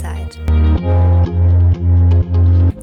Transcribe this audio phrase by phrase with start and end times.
[0.00, 0.38] Spielzeit.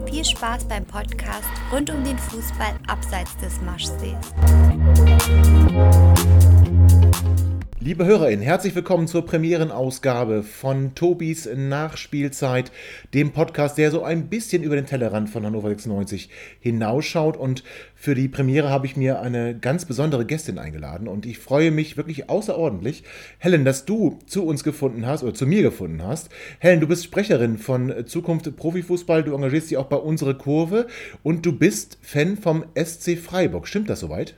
[0.09, 4.15] Viel Spaß beim Podcast rund um den Fußball abseits des Maschsees.
[7.88, 12.70] Liebe HörerInnen, herzlich willkommen zur Premierenausgabe von Tobis Nachspielzeit,
[13.13, 17.38] dem Podcast, der so ein bisschen über den Tellerrand von Hannover 96 hinausschaut.
[17.38, 17.63] Und
[17.95, 21.95] für die Premiere habe ich mir eine ganz besondere Gästin eingeladen und ich freue mich
[21.95, 23.05] wirklich außerordentlich,
[23.38, 26.27] Helen, dass du zu uns gefunden hast oder zu mir gefunden hast.
[26.59, 30.88] Helen, du bist Sprecherin von Zukunft Profifußball, du engagierst dich auch bei unserer Kurve
[31.23, 33.66] und du bist Fan vom SC Freiburg.
[33.66, 34.35] Stimmt das soweit?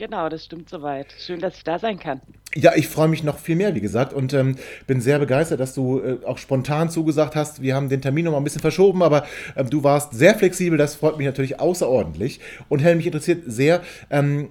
[0.00, 1.14] Genau, das stimmt soweit.
[1.18, 2.22] Schön, dass ich da sein kann.
[2.54, 5.74] Ja, ich freue mich noch viel mehr, wie gesagt, und ähm, bin sehr begeistert, dass
[5.74, 7.60] du äh, auch spontan zugesagt hast.
[7.60, 9.26] Wir haben den Termin noch mal ein bisschen verschoben, aber
[9.56, 10.78] ähm, du warst sehr flexibel.
[10.78, 12.40] Das freut mich natürlich außerordentlich.
[12.70, 13.82] Und Helen, mich interessiert sehr.
[14.08, 14.48] Ähm,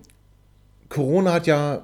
[0.88, 1.84] Corona hat ja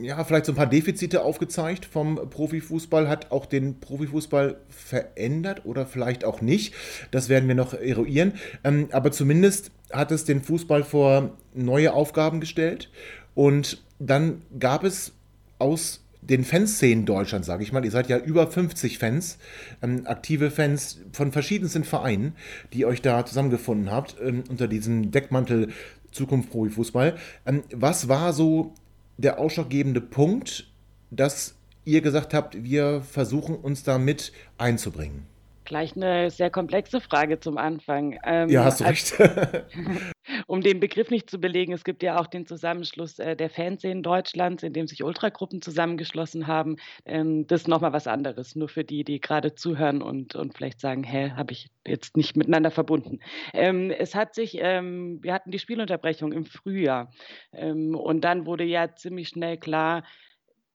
[0.00, 5.86] ja, vielleicht so ein paar Defizite aufgezeigt vom Profifußball, hat auch den Profifußball verändert oder
[5.86, 6.72] vielleicht auch nicht.
[7.10, 8.34] Das werden wir noch eruieren.
[8.62, 12.90] Ähm, aber zumindest hat es den Fußball vor neue Aufgaben gestellt.
[13.34, 15.12] Und dann gab es
[15.58, 19.38] aus den Fanszenen Deutschland, sage ich mal, ihr seid ja über 50 Fans,
[19.82, 22.34] ähm, aktive Fans von verschiedensten Vereinen,
[22.72, 25.68] die euch da zusammengefunden habt, ähm, unter diesem Deckmantel
[26.12, 27.16] Zukunft Profifußball.
[27.46, 28.74] Ähm, was war so
[29.18, 30.66] der ausschlaggebende Punkt,
[31.10, 35.26] dass ihr gesagt habt, wir versuchen uns da mit einzubringen?
[35.64, 38.18] Gleich eine sehr komplexe Frage zum Anfang.
[38.24, 39.14] Ähm, ja, hast du recht.
[40.46, 44.02] um den Begriff nicht zu belegen, es gibt ja auch den Zusammenschluss äh, der Fanszenen
[44.02, 46.76] Deutschlands, in dem sich Ultragruppen zusammengeschlossen haben.
[47.04, 50.80] Ähm, das ist nochmal was anderes, nur für die, die gerade zuhören und, und vielleicht
[50.80, 53.20] sagen, hä, habe ich jetzt nicht miteinander verbunden.
[53.54, 57.10] Ähm, es hat sich, ähm, wir hatten die Spielunterbrechung im Frühjahr
[57.52, 60.04] und dann wurde ja ziemlich schnell klar,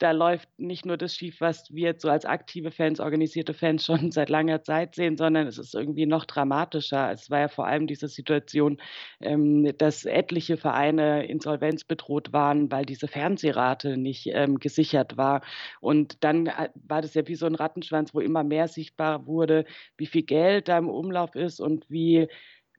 [0.03, 4.11] da läuft nicht nur das schief, was wir so als aktive Fans, organisierte Fans schon
[4.11, 7.09] seit langer Zeit sehen, sondern es ist irgendwie noch dramatischer.
[7.11, 8.81] Es war ja vor allem diese Situation,
[9.21, 15.41] ähm, dass etliche Vereine insolvenzbedroht waren, weil diese Fernsehrate nicht ähm, gesichert war.
[15.79, 19.63] Und dann äh, war das ja wie so ein Rattenschwanz, wo immer mehr sichtbar wurde,
[19.97, 22.27] wie viel Geld da im Umlauf ist und wie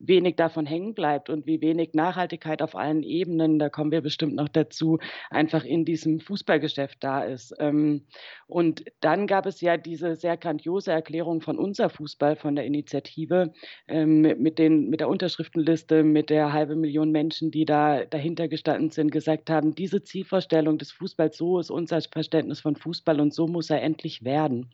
[0.07, 4.35] wenig davon hängen bleibt und wie wenig Nachhaltigkeit auf allen Ebenen, da kommen wir bestimmt
[4.35, 4.99] noch dazu,
[5.31, 7.55] einfach in diesem Fußballgeschäft da ist.
[7.59, 8.03] Ähm,
[8.47, 13.53] und dann gab es ja diese sehr grandiose Erklärung von unser Fußball, von der Initiative,
[13.89, 18.91] ähm, mit, den, mit der Unterschriftenliste, mit der halbe Million Menschen, die da dahinter gestanden
[18.91, 23.47] sind, gesagt haben, diese Zielvorstellung des Fußballs, so ist unser Verständnis von Fußball und so
[23.47, 24.71] muss er endlich werden.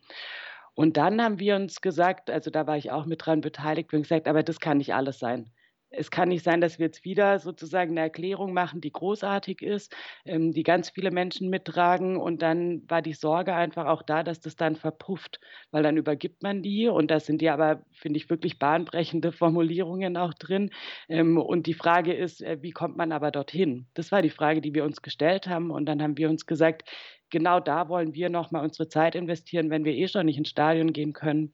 [0.81, 3.97] Und dann haben wir uns gesagt, also da war ich auch mit dran beteiligt, wir
[3.97, 5.51] haben gesagt, aber das kann nicht alles sein.
[5.93, 9.93] Es kann nicht sein, dass wir jetzt wieder sozusagen eine Erklärung machen, die großartig ist,
[10.25, 12.15] ähm, die ganz viele Menschen mittragen.
[12.17, 15.39] Und dann war die Sorge einfach auch da, dass das dann verpufft,
[15.71, 16.87] weil dann übergibt man die.
[16.87, 20.71] Und da sind die aber, finde ich, wirklich bahnbrechende Formulierungen auch drin.
[21.09, 23.87] Ähm, und die Frage ist, äh, wie kommt man aber dorthin?
[23.93, 25.71] Das war die Frage, die wir uns gestellt haben.
[25.71, 26.89] Und dann haben wir uns gesagt,
[27.29, 30.93] genau da wollen wir nochmal unsere Zeit investieren, wenn wir eh schon nicht ins Stadion
[30.93, 31.53] gehen können.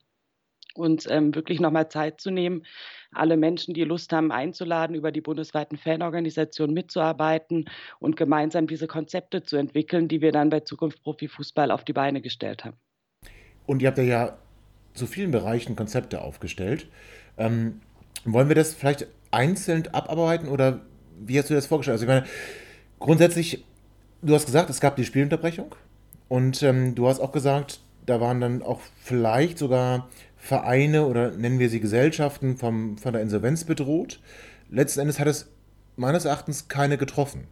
[0.78, 2.64] Uns ähm, wirklich nochmal Zeit zu nehmen,
[3.12, 9.44] alle Menschen, die Lust haben, einzuladen, über die bundesweiten Fanorganisationen mitzuarbeiten und gemeinsam diese Konzepte
[9.44, 12.78] zu entwickeln, die wir dann bei Zukunft Profifußball auf die Beine gestellt haben.
[13.66, 14.38] Und ihr habt ja
[14.94, 16.88] zu vielen Bereichen Konzepte aufgestellt.
[17.38, 17.82] Ähm,
[18.26, 20.82] wollen wir das vielleicht einzeln abarbeiten oder
[21.20, 21.96] wie hast du das vorgestellt?
[21.96, 22.26] Also ich meine,
[23.00, 23.64] grundsätzlich
[24.22, 25.76] du hast gesagt, es gab die Spielunterbrechung
[26.28, 30.10] und ähm, du hast auch gesagt, da waren dann auch vielleicht sogar
[30.48, 34.22] Vereine oder nennen wir sie Gesellschaften vom, von der Insolvenz bedroht.
[34.70, 35.50] Letzten Endes hat es
[35.98, 37.48] meines Erachtens keine getroffen.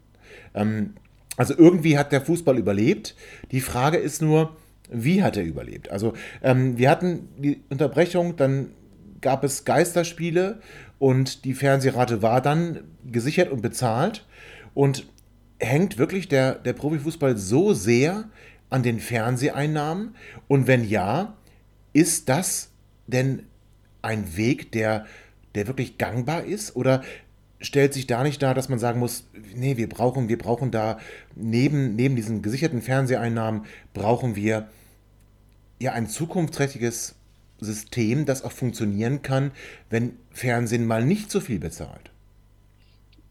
[0.54, 0.94] Ähm,
[1.36, 3.16] also irgendwie hat der Fußball überlebt.
[3.52, 4.56] Die Frage ist nur,
[4.90, 5.92] wie hat er überlebt?
[5.92, 8.70] Also ähm, wir hatten die Unterbrechung, dann
[9.20, 10.62] gab es Geisterspiele
[10.98, 14.26] und die Fernsehrate war dann gesichert und bezahlt.
[14.74, 15.06] Und
[15.60, 18.30] hängt wirklich der, der Profifußball so sehr
[18.70, 20.16] an den Fernseheinnahmen?
[20.48, 21.36] Und wenn ja,
[21.92, 22.72] ist das
[23.08, 23.44] denn
[24.02, 25.06] ein Weg, der,
[25.56, 26.76] der wirklich gangbar ist?
[26.76, 27.04] Oder
[27.62, 31.00] stellt sich da nicht dar, dass man sagen muss, nee, wir brauchen, wir brauchen da
[31.36, 34.70] neben, neben diesen gesicherten Fernseheinnahmen, brauchen wir
[35.80, 37.16] ja ein zukunftsträchtiges
[37.60, 39.52] System, das auch funktionieren kann,
[39.90, 42.12] wenn Fernsehen mal nicht so viel bezahlt?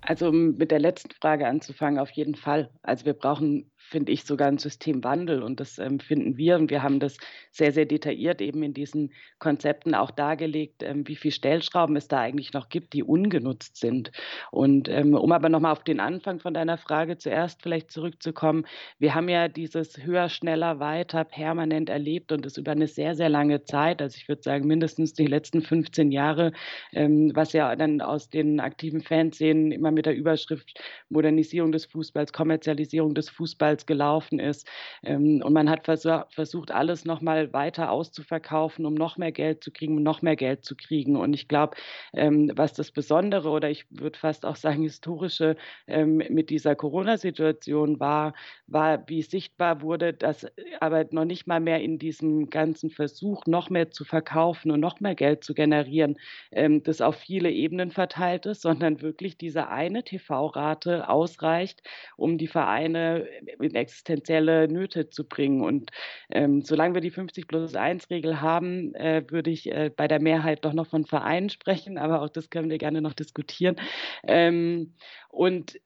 [0.01, 2.71] Also mit der letzten Frage anzufangen, auf jeden Fall.
[2.83, 5.43] Also wir brauchen finde ich, sogar ein Systemwandel.
[5.43, 6.57] Und das ähm, finden wir.
[6.57, 7.17] Und wir haben das
[7.51, 12.21] sehr, sehr detailliert eben in diesen Konzepten auch dargelegt, ähm, wie viele Stellschrauben es da
[12.21, 14.11] eigentlich noch gibt, die ungenutzt sind.
[14.51, 18.65] Und ähm, um aber nochmal auf den Anfang von deiner Frage zuerst vielleicht zurückzukommen,
[18.99, 23.29] wir haben ja dieses höher, schneller, weiter permanent erlebt und das über eine sehr, sehr
[23.29, 26.53] lange Zeit, also ich würde sagen mindestens die letzten 15 Jahre,
[26.93, 32.33] ähm, was ja dann aus den aktiven Fanszenen immer mit der Überschrift Modernisierung des Fußballs,
[32.33, 34.69] Kommerzialisierung des Fußballs gelaufen ist.
[35.03, 39.97] Ähm, und man hat versucht, alles nochmal weiter auszuverkaufen, um noch mehr Geld zu kriegen,
[39.97, 41.17] um noch mehr Geld zu kriegen.
[41.17, 41.77] Und ich glaube,
[42.13, 45.57] ähm, was das Besondere oder ich würde fast auch sagen historische
[45.87, 48.35] ähm, mit dieser Corona-Situation war,
[48.67, 50.47] war, wie sichtbar wurde, dass
[50.81, 55.01] aber noch nicht mal mehr in diesem ganzen Versuch, noch mehr zu verkaufen und noch
[55.01, 56.17] mehr Geld zu generieren,
[56.51, 61.83] das auf viele Ebenen verteilt ist, sondern wirklich diese eine TV-Rate ausreicht,
[62.17, 63.27] um die Vereine
[63.65, 65.63] in existenzielle Nöte zu bringen.
[65.63, 65.91] Und
[66.31, 70.21] ähm, solange wir die 50 plus 1 Regel haben, äh, würde ich äh, bei der
[70.21, 73.77] Mehrheit doch noch von Vereinen sprechen, aber auch das können wir gerne noch diskutieren.
[74.27, 74.95] Ähm,
[75.31, 75.81] und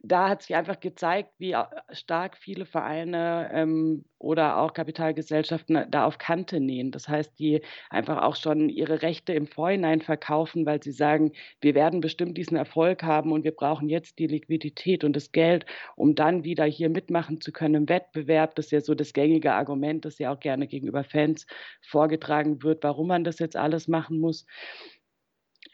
[0.00, 1.56] da hat sich einfach gezeigt, wie
[1.90, 6.92] stark viele Vereine ähm, oder auch Kapitalgesellschaften da auf Kante nähen.
[6.92, 11.74] Das heißt, die einfach auch schon ihre Rechte im Vorhinein verkaufen, weil sie sagen, wir
[11.74, 16.14] werden bestimmt diesen Erfolg haben und wir brauchen jetzt die Liquidität und das Geld, um
[16.14, 18.54] dann wieder hier mitmachen zu können im Wettbewerb.
[18.54, 21.46] Das ist ja so das gängige Argument, das ja auch gerne gegenüber Fans
[21.80, 24.46] vorgetragen wird, warum man das jetzt alles machen muss.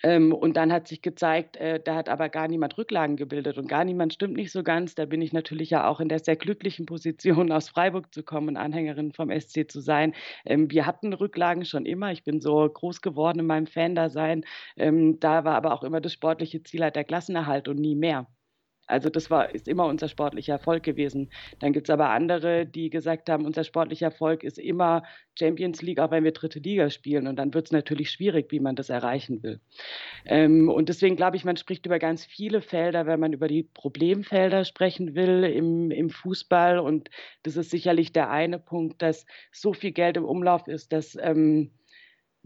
[0.02, 3.68] Ähm, und dann hat sich gezeigt, äh, da hat aber gar niemand Rücklagen gebildet und
[3.68, 4.94] gar niemand stimmt nicht so ganz.
[4.94, 8.48] Da bin ich natürlich ja auch in der sehr glücklichen Position, aus Freiburg zu kommen
[8.48, 10.14] und Anhängerin vom SC zu sein.
[10.44, 12.12] Ähm, wir hatten Rücklagen schon immer.
[12.12, 14.44] Ich bin so groß geworden in meinem Fan-Dasein.
[14.76, 18.26] Ähm, da war aber auch immer das sportliche Ziel halt der Klassenerhalt und nie mehr.
[18.88, 21.30] Also das war, ist immer unser sportlicher Erfolg gewesen.
[21.60, 25.02] Dann gibt es aber andere, die gesagt haben, unser sportlicher Erfolg ist immer
[25.38, 27.26] Champions League, auch wenn wir dritte Liga spielen.
[27.26, 29.60] Und dann wird es natürlich schwierig, wie man das erreichen will.
[30.24, 33.62] Ähm, und deswegen glaube ich, man spricht über ganz viele Felder, wenn man über die
[33.62, 36.78] Problemfelder sprechen will im, im Fußball.
[36.78, 37.10] Und
[37.42, 41.70] das ist sicherlich der eine Punkt, dass so viel Geld im Umlauf ist, dass ähm,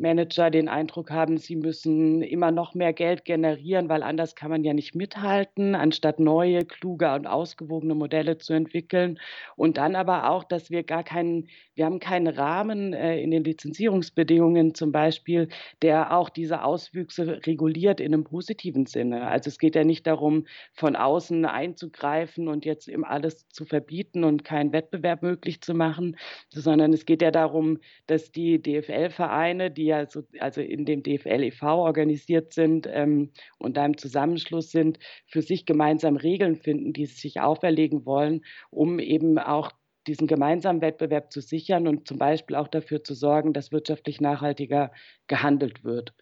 [0.03, 4.65] Manager den Eindruck haben, sie müssen immer noch mehr Geld generieren, weil anders kann man
[4.65, 9.19] ja nicht mithalten, anstatt neue, kluge und ausgewogene Modelle zu entwickeln.
[9.57, 13.45] Und dann aber auch, dass wir gar keinen, wir haben keinen Rahmen äh, in den
[13.45, 15.49] Lizenzierungsbedingungen zum Beispiel,
[15.81, 19.29] der auch diese Auswüchse reguliert in einem positiven Sinne.
[19.29, 24.25] Also es geht ja nicht darum, von außen einzugreifen und jetzt eben alles zu verbieten
[24.25, 26.17] und keinen Wettbewerb möglich zu machen,
[26.51, 27.79] sondern es geht ja darum,
[28.09, 31.79] dass die DFL-Vereine, die ja so, also in dem DFL e.V.
[31.79, 37.21] organisiert sind ähm, und da im Zusammenschluss sind, für sich gemeinsam Regeln finden, die sie
[37.21, 39.71] sich auferlegen wollen, um eben auch
[40.07, 44.91] diesen gemeinsamen Wettbewerb zu sichern und zum Beispiel auch dafür zu sorgen, dass wirtschaftlich nachhaltiger
[45.29, 46.15] gehandelt wird.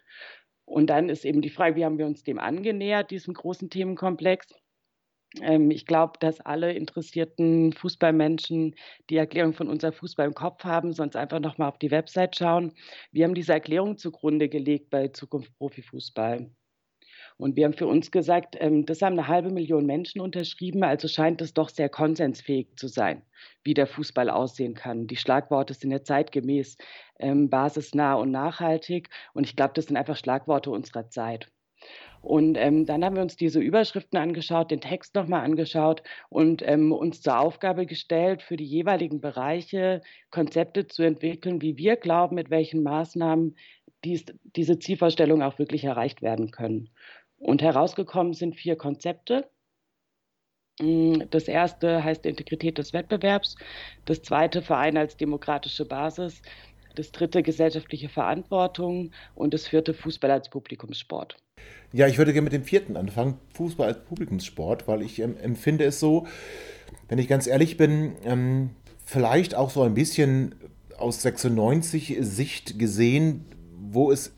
[0.65, 4.60] Und dann ist eben die Frage, wie haben wir uns dem angenähert, diesem großen Themenkomplex?
[5.39, 8.75] Ähm, ich glaube, dass alle interessierten Fußballmenschen
[9.09, 12.73] die Erklärung von unser Fußball im Kopf haben, sonst einfach nochmal auf die Website schauen.
[13.11, 16.51] Wir haben diese Erklärung zugrunde gelegt bei Zukunft Profifußball.
[17.37, 21.07] Und wir haben für uns gesagt, ähm, das haben eine halbe Million Menschen unterschrieben, also
[21.07, 23.23] scheint es doch sehr konsensfähig zu sein,
[23.63, 25.07] wie der Fußball aussehen kann.
[25.07, 26.77] Die Schlagworte sind ja zeitgemäß,
[27.19, 29.09] ähm, basisnah und nachhaltig.
[29.33, 31.51] Und ich glaube, das sind einfach Schlagworte unserer Zeit.
[32.21, 36.91] Und ähm, dann haben wir uns diese Überschriften angeschaut, den Text nochmal angeschaut und ähm,
[36.91, 42.51] uns zur Aufgabe gestellt, für die jeweiligen Bereiche Konzepte zu entwickeln, wie wir glauben, mit
[42.51, 43.55] welchen Maßnahmen
[44.03, 46.89] dies, diese Zielvorstellungen auch wirklich erreicht werden können.
[47.37, 49.49] Und herausgekommen sind vier Konzepte.
[50.79, 53.55] Mm, das erste heißt Integrität des Wettbewerbs,
[54.05, 56.41] das zweite Verein als demokratische Basis,
[56.95, 61.37] das dritte gesellschaftliche Verantwortung und das vierte Fußball als Publikumssport.
[61.93, 65.85] Ja, ich würde gerne mit dem vierten anfangen, Fußball als Publikumssport, weil ich ähm, empfinde
[65.85, 66.25] es so,
[67.09, 68.71] wenn ich ganz ehrlich bin, ähm,
[69.05, 70.55] vielleicht auch so ein bisschen
[70.97, 73.45] aus 96 Sicht gesehen,
[73.77, 74.31] wo es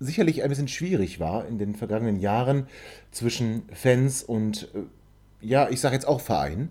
[0.00, 2.66] sicherlich ein bisschen schwierig war in den vergangenen Jahren
[3.10, 6.70] zwischen Fans und, äh, ja, ich sage jetzt auch Verein,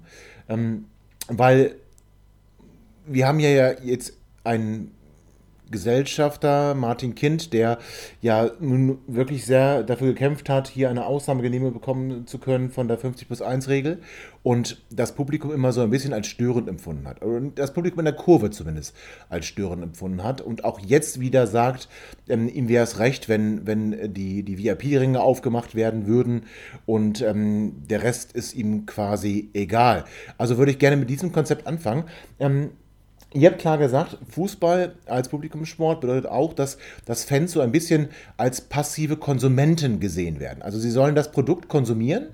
[0.50, 0.86] ähm,
[1.28, 1.76] weil
[3.06, 4.92] wir haben ja jetzt ein
[5.74, 7.80] Gesellschafter Martin Kind, der
[8.22, 12.98] ja nun wirklich sehr dafür gekämpft hat, hier eine Ausnahmegenehmigung bekommen zu können von der
[12.98, 14.00] 50 plus 1 Regel
[14.44, 17.22] und das Publikum immer so ein bisschen als störend empfunden hat.
[17.56, 18.96] Das Publikum in der Kurve zumindest
[19.30, 21.90] als störend empfunden hat und auch jetzt wieder sagt,
[22.30, 26.46] ähm, ihm wäre es recht, wenn, wenn die, die VIP-Ringe aufgemacht werden würden
[26.86, 30.06] und ähm, der Rest ist ihm quasi egal.
[30.38, 32.04] Also würde ich gerne mit diesem Konzept anfangen.
[32.40, 32.72] Ähm,
[33.34, 38.10] Ihr habt klar gesagt, Fußball als Publikumssport bedeutet auch, dass, dass Fans so ein bisschen
[38.38, 40.62] als passive Konsumenten gesehen werden.
[40.62, 42.28] Also sie sollen das Produkt konsumieren,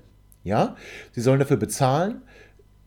[0.44, 0.76] ja,
[1.12, 2.22] sie sollen dafür bezahlen,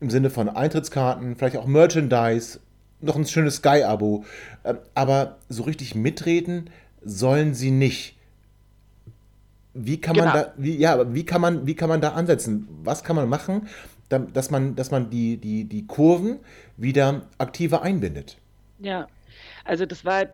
[0.00, 2.60] im Sinne von Eintrittskarten, vielleicht auch Merchandise,
[3.00, 4.24] noch ein schönes Sky-Abo,
[4.64, 6.70] ähm, aber so richtig mitreden
[7.02, 8.16] sollen sie nicht.
[9.74, 10.26] Wie kann genau.
[10.26, 12.68] man da, wie, ja, wie kann man, wie kann man da ansetzen?
[12.84, 13.66] Was kann man machen,
[14.08, 16.40] dass man, dass man die, die, die Kurven
[16.76, 18.36] wieder aktiver einbindet.
[18.78, 19.06] Ja,
[19.64, 20.26] also das war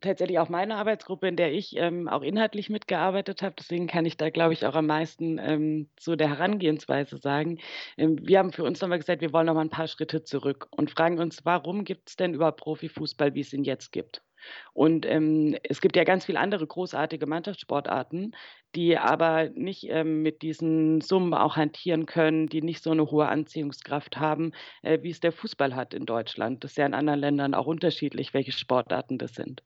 [0.00, 3.54] tatsächlich auch meine Arbeitsgruppe, in der ich ähm, auch inhaltlich mitgearbeitet habe.
[3.58, 7.58] Deswegen kann ich da, glaube ich, auch am meisten ähm, zu der Herangehensweise sagen.
[7.96, 10.90] Ähm, wir haben für uns nochmal gesagt, wir wollen nochmal ein paar Schritte zurück und
[10.90, 14.22] fragen uns, warum gibt es denn überhaupt Profifußball, wie es ihn jetzt gibt?
[14.72, 18.34] Und ähm, es gibt ja ganz viele andere großartige Mannschaftssportarten,
[18.74, 23.26] die aber nicht ähm, mit diesen Summen auch hantieren können, die nicht so eine hohe
[23.26, 24.52] Anziehungskraft haben,
[24.82, 26.62] äh, wie es der Fußball hat in Deutschland.
[26.62, 29.62] Das ist ja in anderen Ländern auch unterschiedlich, welche Sportarten das sind.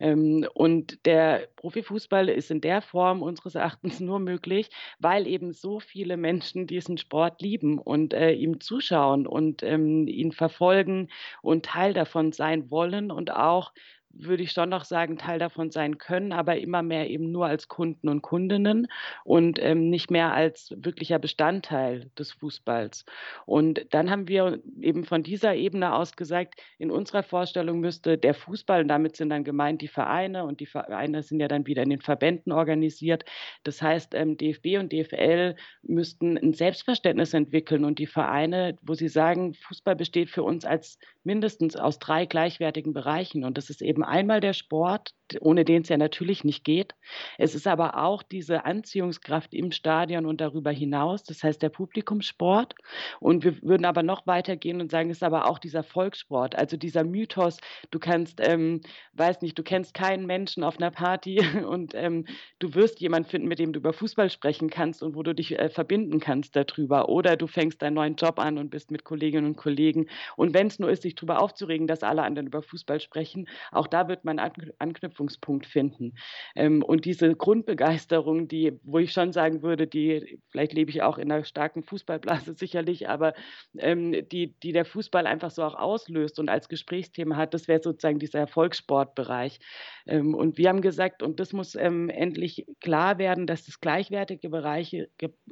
[0.00, 5.78] Ähm, und der Profifußball ist in der Form unseres Erachtens nur möglich, weil eben so
[5.78, 11.08] viele Menschen diesen Sport lieben und äh, ihm zuschauen und ähm, ihn verfolgen
[11.42, 13.72] und Teil davon sein wollen und auch
[14.12, 17.68] würde ich schon noch sagen, Teil davon sein können, aber immer mehr eben nur als
[17.68, 18.88] Kunden und Kundinnen
[19.24, 23.04] und ähm, nicht mehr als wirklicher Bestandteil des Fußballs.
[23.46, 28.34] Und dann haben wir eben von dieser Ebene aus gesagt, in unserer Vorstellung müsste der
[28.34, 31.82] Fußball, und damit sind dann gemeint die Vereine, und die Vereine sind ja dann wieder
[31.82, 33.24] in den Verbänden organisiert.
[33.64, 39.08] Das heißt, ähm, DFB und DFL müssten ein Selbstverständnis entwickeln und die Vereine, wo sie
[39.08, 43.44] sagen, Fußball besteht für uns als mindestens aus drei gleichwertigen Bereichen.
[43.44, 46.94] Und das ist eben einmal der Sport, ohne den es ja natürlich nicht geht.
[47.38, 52.74] Es ist aber auch diese Anziehungskraft im Stadion und darüber hinaus, das heißt der Publikumssport.
[53.20, 56.76] Und wir würden aber noch weitergehen und sagen, es ist aber auch dieser Volkssport, also
[56.76, 57.58] dieser Mythos,
[57.90, 58.80] du kannst, ähm,
[59.14, 62.26] weiß nicht, du kennst keinen Menschen auf einer Party und ähm,
[62.58, 65.58] du wirst jemanden finden, mit dem du über Fußball sprechen kannst und wo du dich
[65.58, 67.08] äh, verbinden kannst darüber.
[67.08, 70.08] Oder du fängst deinen neuen Job an und bist mit Kolleginnen und Kollegen.
[70.36, 73.86] Und wenn es nur ist, sich darüber aufzuregen, dass alle anderen über Fußball sprechen, auch
[73.86, 76.14] da wird man Anknüpfungen Anknüpfungspunkt finden.
[76.56, 81.18] Ähm, und diese Grundbegeisterung, die, wo ich schon sagen würde, die, vielleicht lebe ich auch
[81.18, 83.34] in einer starken Fußballblase sicherlich, aber
[83.78, 87.82] ähm, die, die der Fußball einfach so auch auslöst und als Gesprächsthema hat, das wäre
[87.82, 89.60] sozusagen dieser Erfolgssportbereich.
[90.06, 94.48] Ähm, und wir haben gesagt, und das muss ähm, endlich klar werden, dass das gleichwertige
[94.48, 95.08] Bereiche,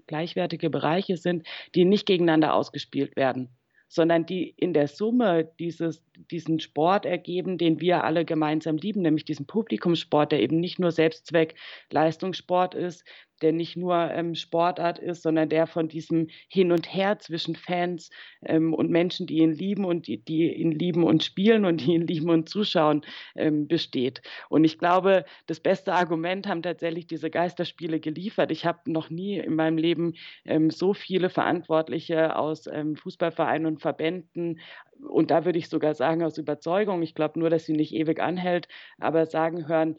[0.07, 3.58] gleichwertige Bereiche sind, die nicht gegeneinander ausgespielt werden
[3.89, 9.25] sondern die in der Summe dieses, diesen Sport ergeben, den wir alle gemeinsam lieben, nämlich
[9.25, 11.55] diesen Publikumssport, der eben nicht nur Selbstzweck
[11.91, 13.05] Leistungssport ist,
[13.39, 18.11] der nicht nur ähm, Sportart ist, sondern der von diesem Hin und Her zwischen Fans
[18.45, 21.95] ähm, und Menschen, die ihn lieben und die, die, ihn lieben und spielen und die
[21.95, 23.03] ihn lieben und zuschauen,
[23.37, 24.23] ähm, besteht.
[24.49, 28.51] Und ich glaube, das beste Argument haben tatsächlich diese Geisterspiele geliefert.
[28.51, 30.15] Ich habe noch nie in meinem Leben
[30.45, 34.61] ähm, so viele Verantwortliche aus ähm, Fußballvereinen und Verbänden
[35.01, 38.21] und da würde ich sogar sagen aus Überzeugung, ich glaube nur, dass sie nicht ewig
[38.21, 38.69] anhält,
[38.99, 39.97] aber sagen hören,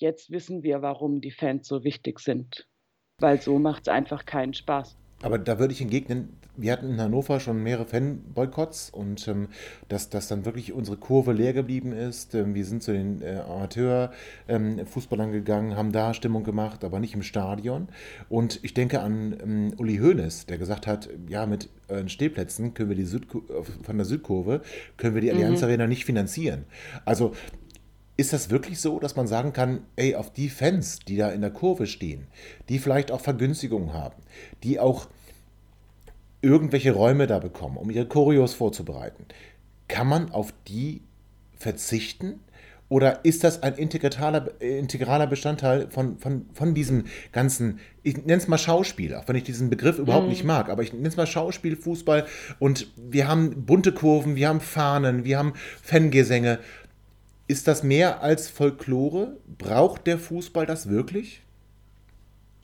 [0.00, 2.66] jetzt wissen wir, warum die Fans so wichtig sind.
[3.18, 4.96] Weil so macht es einfach keinen Spaß.
[5.22, 9.48] Aber da würde ich entgegnen, wir hatten in Hannover schon mehrere Fan-Boykotts und ähm,
[9.88, 12.34] dass, dass dann wirklich unsere Kurve leer geblieben ist.
[12.34, 17.14] Ähm, wir sind zu den äh, Amateur-Fußballern ähm, gegangen, haben da Stimmung gemacht, aber nicht
[17.14, 17.88] im Stadion.
[18.28, 22.88] Und ich denke an ähm, Uli Hoeneß, der gesagt hat, ja, mit äh, Stehplätzen können
[22.88, 23.42] wir die Südkur
[23.82, 24.62] von der Südkurve,
[24.96, 25.64] können wir die Allianz mhm.
[25.66, 26.64] Arena nicht finanzieren.
[27.04, 27.32] Also
[28.20, 31.40] ist das wirklich so, dass man sagen kann, ey, auf die Fans, die da in
[31.40, 32.26] der Kurve stehen,
[32.68, 34.22] die vielleicht auch Vergünstigungen haben,
[34.62, 35.08] die auch
[36.42, 39.24] irgendwelche Räume da bekommen, um ihre Choreos vorzubereiten,
[39.88, 41.00] kann man auf die
[41.56, 42.40] verzichten?
[42.90, 48.48] Oder ist das ein integraler, integraler Bestandteil von, von, von diesem ganzen, ich nenne es
[48.48, 50.30] mal Schauspiel, auch wenn ich diesen Begriff überhaupt mhm.
[50.30, 52.26] nicht mag, aber ich nenne es mal Schauspiel, Fußball
[52.58, 56.58] und wir haben bunte Kurven, wir haben Fahnen, wir haben Fangesänge
[57.50, 59.36] ist das mehr als Folklore?
[59.58, 61.42] Braucht der Fußball das wirklich?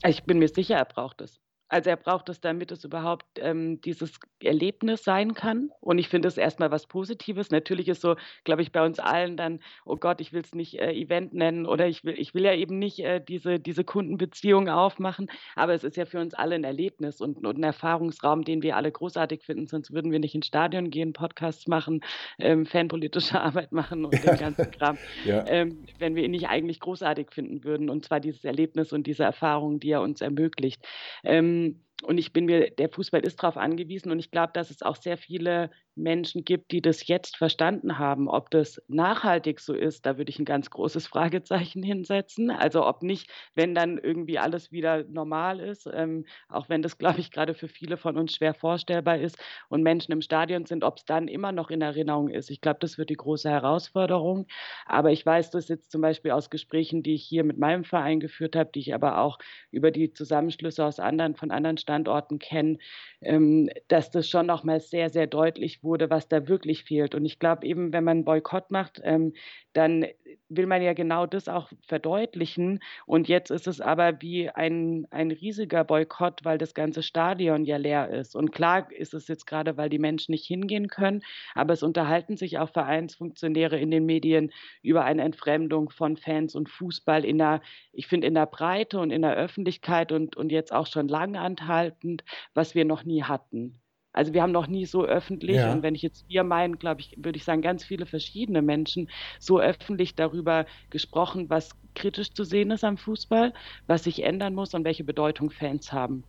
[0.05, 1.41] Ich bin mir sicher, er braucht es.
[1.69, 5.71] Also, er braucht es, damit es überhaupt, ähm, dieses Erlebnis sein kann.
[5.81, 7.51] Und ich finde es erstmal was Positives.
[7.51, 10.79] Natürlich ist so, glaube ich, bei uns allen dann: „Oh Gott, ich will es nicht,
[10.79, 14.69] äh, Event nennen oder ich will ich will ja eben nicht, äh, diese diese Kundenbeziehung
[14.69, 18.63] aufmachen.“ Aber es ist ja für uns alle ein Erlebnis und und 'n Erfahrungsraum, den
[18.63, 22.01] wir alle großartig finden, sonst würden wir nicht ins Stadion gehen, Podcasts machen,
[22.39, 25.47] ähm, fanpolitische Arbeit machen und den ganzen Kram, Ja.
[25.47, 27.91] ähm, wenn wir ihn nicht eigentlich großartig finden würden.
[27.91, 30.85] Und zwar dieses Erlebnis und diese Erfahrung, die er uns ermöglicht.
[31.25, 34.71] Ähm, um, und ich bin mir der Fußball ist drauf angewiesen und ich glaube, dass
[34.71, 38.29] es auch sehr viele Menschen gibt, die das jetzt verstanden haben.
[38.29, 42.51] Ob das nachhaltig so ist, da würde ich ein ganz großes Fragezeichen hinsetzen.
[42.51, 47.21] Also, ob nicht, wenn dann irgendwie alles wieder normal ist, ähm, auch wenn das, glaube
[47.21, 49.39] ich, gerade für viele von uns schwer vorstellbar ist
[49.71, 52.51] und Menschen im Stadion sind, ob es dann immer noch in Erinnerung ist.
[52.51, 54.47] Ich glaube, das wird die große Herausforderung.
[54.85, 58.21] Aber ich weiß das jetzt zum Beispiel aus Gesprächen, die ich hier mit meinem Verein
[58.21, 59.39] geführt habe, die ich aber auch
[59.71, 62.79] über die Zusammenschlüsse aus anderen von anderen Standorten kenne,
[63.21, 67.15] ähm, dass das schon noch mal sehr, sehr deutlich wurde, was da wirklich fehlt.
[67.15, 69.33] Und ich glaube eben, wenn man 'n Boykott macht, ähm,
[69.73, 70.05] dann
[70.49, 72.81] will man ja genau das auch verdeutlichen.
[73.07, 77.77] Und jetzt ist es aber wie ein ein riesiger Boykott, weil das ganze Stadion ja
[77.77, 78.35] leer ist.
[78.35, 81.23] Und klar ist es jetzt gerade, weil die Menschen nicht hingehen können,
[81.55, 84.51] aber es unterhalten sich auch Vereinsfunktionäre in den Medien
[84.83, 87.61] über eine Entfremdung von Fans und Fußball in der
[87.93, 91.37] ich finde, in der Breite und in der Öffentlichkeit und und jetzt auch schon lang
[91.77, 93.81] anhaltend, was wir noch nie hatten.
[94.13, 95.83] Also, wir haben noch nie so öffentlich und Ja.
[95.83, 99.61] wenn ich jetzt wir meinen, glaube ich würde ich sagen, ganz viele verschiedene Menschen so
[99.61, 103.53] öffentlich darüber gesprochen, was kritisch zu sehen ist am Fußball,
[103.87, 106.25] was sich ändern muss und welche Bedeutung Fans haben.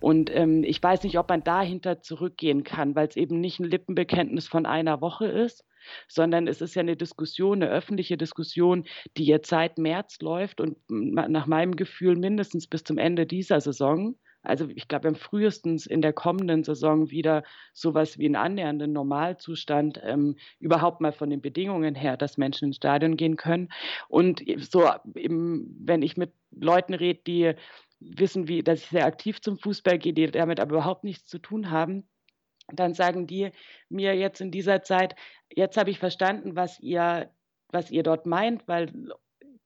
[0.00, 3.64] Und, ähm, ich weiß nicht, ob man dahinter zurückgehen kann, weil es eben nicht ein
[3.70, 5.64] Lippenbekenntnis von einer Woche ist,
[6.08, 8.84] sondern es ist ja eine Diskussion, eine öffentliche Diskussion,
[9.16, 14.16] die jetzt seit März läuft und nach meinem Gefühl mindestens bis zum Ende dieser Saison.
[14.44, 17.42] Also, ich glaube, wir haben frühestens in der kommenden Saison wieder
[17.74, 22.66] so was wie 'n annähernden Normalzustand, ähm, überhaupt mal von den Bedingungen her, dass Menschen
[22.66, 23.68] ins Stadion gehen können.
[24.08, 27.52] Und so im wenn ich mit Leuten rede, die
[28.00, 31.38] wissen, wie dass ich sehr aktiv zum Fußball gehe, die damit aber überhaupt nichts zu
[31.38, 32.08] tun haben,
[32.72, 33.50] dann sagen die
[33.90, 35.16] mir jetzt in dieser Zeit:
[35.54, 37.30] „Jetzt habe ich verstanden, was ihr
[37.72, 38.92] was ihr dort meint, weil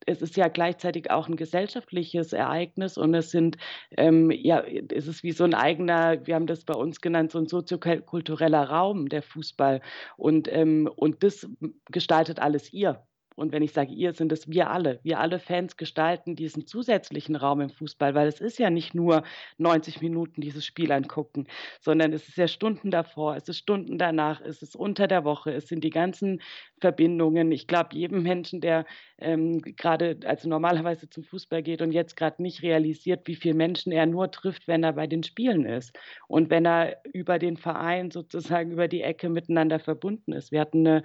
[0.07, 3.57] es ist ja gleichzeitig auch 'n gesellschaftliches Ereignis und es sind,
[3.97, 7.39] ähm, ja es ist wie so 'n eigener wir haben das bei uns genannt, so
[7.39, 9.81] 'n soziokel kultureller Raum, der Fußball.
[10.17, 11.49] Und, ähm und das
[11.91, 13.05] gestaltet alles ihr.
[13.37, 15.01] Und wenn ich sage ihr, sind es wir alle.
[15.03, 19.25] Wir alle Fans gestalten diesen zusätzlichen Raum im Fußball, weil es ist ja nicht nur
[19.59, 21.49] 90 Minuten dieses Spiel angucken,
[21.81, 25.51] sondern es ist ja Stunden davor, es ist Stunden danach, es ist unter der Woche,
[25.53, 26.41] es sind die ganzen
[26.85, 27.51] Verbindungen.
[27.51, 28.85] Ich glaube, jedem Menschen, der,
[29.19, 33.91] ähm, grade also normalerweise zum Fußball geht und jetzt grad nicht realisiert, wie viel Menschen
[33.91, 38.11] er nur trifft, wenn er bei den Spielen ist und wenn er über den Verein
[38.11, 40.53] sozusagen über die Ecke miteinander verbunden ist.
[40.53, 41.03] Wir hatten 'ne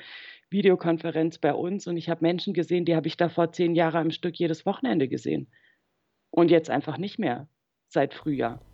[0.50, 4.12] Videokonferenz bei uns und ich habe Menschen gesehen, die habe ich davor 10 Jahre am
[4.12, 5.50] Stück jedes Wochenende gesehen.
[6.32, 7.50] Und jetzt einfach nicht mehr,
[7.90, 8.69] seit Frühjahr.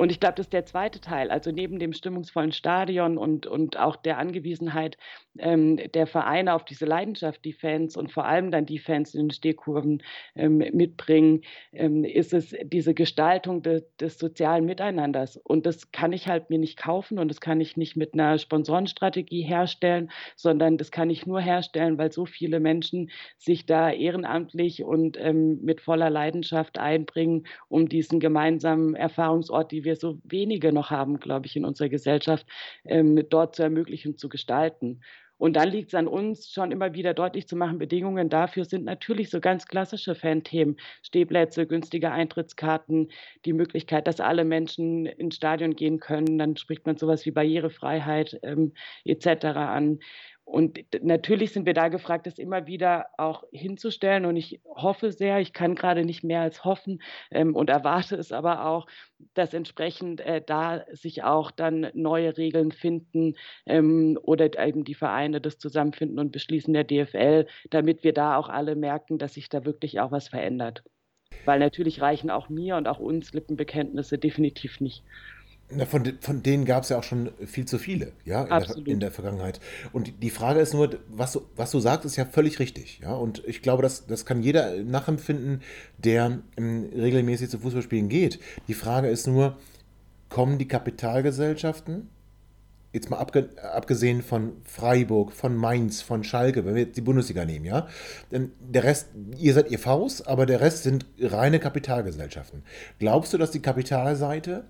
[0.00, 1.28] Und ich glaube, das ist der zweite Teil.
[1.28, 4.96] Also, neben dem stimmungsvollen Stadion und und auch der Angewiesenheit,
[5.40, 9.22] ähm, der Vereine auf diese Leidenschaft, die Fans und vor allem dann die Fans in
[9.24, 10.02] den Stehkurven,
[10.36, 11.40] ähm, mitbringen,
[11.72, 15.36] ähm, ist es diese Gestaltung de des sozialen Miteinanders.
[15.36, 18.38] Und das kann ich halt mir nicht kaufen und das kann ich nicht mit 'ner
[18.38, 24.84] Sponsorenstrategie herstellen, sondern das kann ich nur herstellen, weil so viele Menschen sich da ehrenamtlich
[24.84, 30.90] und, ähm, mit voller Leidenschaft einbringen, um diesen gemeinsamen Erfahrungsort, die wir so wenige noch
[30.90, 32.46] haben, glaube ich, in unserer Gesellschaft,
[32.84, 35.00] ähm, dort zu ermöglichen zu gestalten.
[35.40, 39.30] Und dann liegt's an uns, schon immer wieder deutlich zu machen, Bedingungen dafür sind natürlich
[39.30, 43.12] so ganz klassische Fanthemen, Stehplätze, günstige Eintrittskarten,
[43.44, 46.38] die Möglichkeit, dass alle Menschen ins Stadion gehen können.
[46.38, 48.72] Dann spricht man so was wie Barrierefreiheit, ähm,
[49.04, 50.00] et cetera an.
[50.48, 55.40] Und natürlich sind wir da gefragt, das immer wieder auch hinzustellen und ich hoffe sehr,
[55.40, 58.86] ich kann grade nicht mehr als hoffen, ähm, und erwarte es aber auch,
[59.34, 63.34] dass entsprechend, äh, da sich auch dann neue Regeln finden,
[63.66, 68.48] ähm, oder eben die Vereine das zusammenfinden und beschließen der DFL, damit wir da auch
[68.48, 70.82] alle merken, dass sich da wirklich auch was verändert.
[71.44, 75.04] Weil natürlich reichen auch mir und auch uns Lippenbekenntnisse definitiv nicht.
[75.70, 78.86] Na, von de von denen gab's ja auch schon viel zu viele, ja, in der
[78.86, 79.60] in der Vergangenheit.
[79.92, 83.12] Und die Frage ist nur, was du was du sagst, ist ja völlig richtig, ja?
[83.12, 85.60] Und ich glaube, das das kann jeder nachempfinden,
[85.98, 88.40] der, hm, regelmäßig zu Fußballspielen geht.
[88.66, 89.58] Die Frage ist nur,
[90.30, 92.08] kommen die Kapitalgesellschaften
[92.92, 97.44] jetzt mal abge abgesehen von Freiburg, von Mainz, von Schalke, wenn wir jetzt die Bundesliga
[97.44, 97.86] nehmen, ja,
[98.30, 102.62] der Rest, ihr seid ihr Faust, aber der Rest sind reine Kapitalgesellschaften.
[102.98, 104.64] Glaubst du, dass die Kapitalseite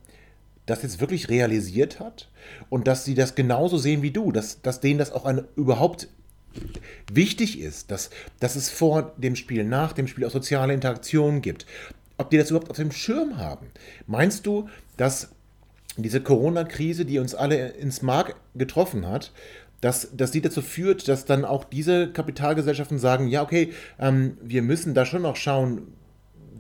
[0.69, 2.29] das jetzt wirklich realisiert hat
[2.69, 6.09] und dass sie das genauso sehen wie du, dass, dass denen das auch ein, überhaupt
[7.13, 11.67] wichtig ist, dass, dass es vor dem Spiel, nach dem Spiel auch soziale Interaktionen gibt,
[12.17, 13.67] ob die das überhaupt auf dem Schirm haben.
[14.07, 15.31] Meinst du, dass
[15.97, 19.33] diese Corona-Krise, die uns alle ins Mark getroffen hat,
[19.81, 24.63] dass, dass die dazu führt, dass dann auch diese Kapitalgesellschaften sagen, ja, okay, ähm, wir
[24.63, 25.83] müssen da schon noch schauen,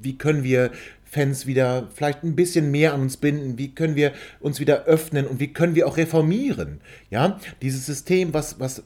[0.00, 0.70] wie können wir
[1.10, 5.26] Fans wieder vielleicht ein bisschen mehr an uns binden, wie können wir uns wieder öffnen
[5.26, 6.80] und wie können wir auch reformieren.
[7.10, 8.82] Ja, dieses System, was, was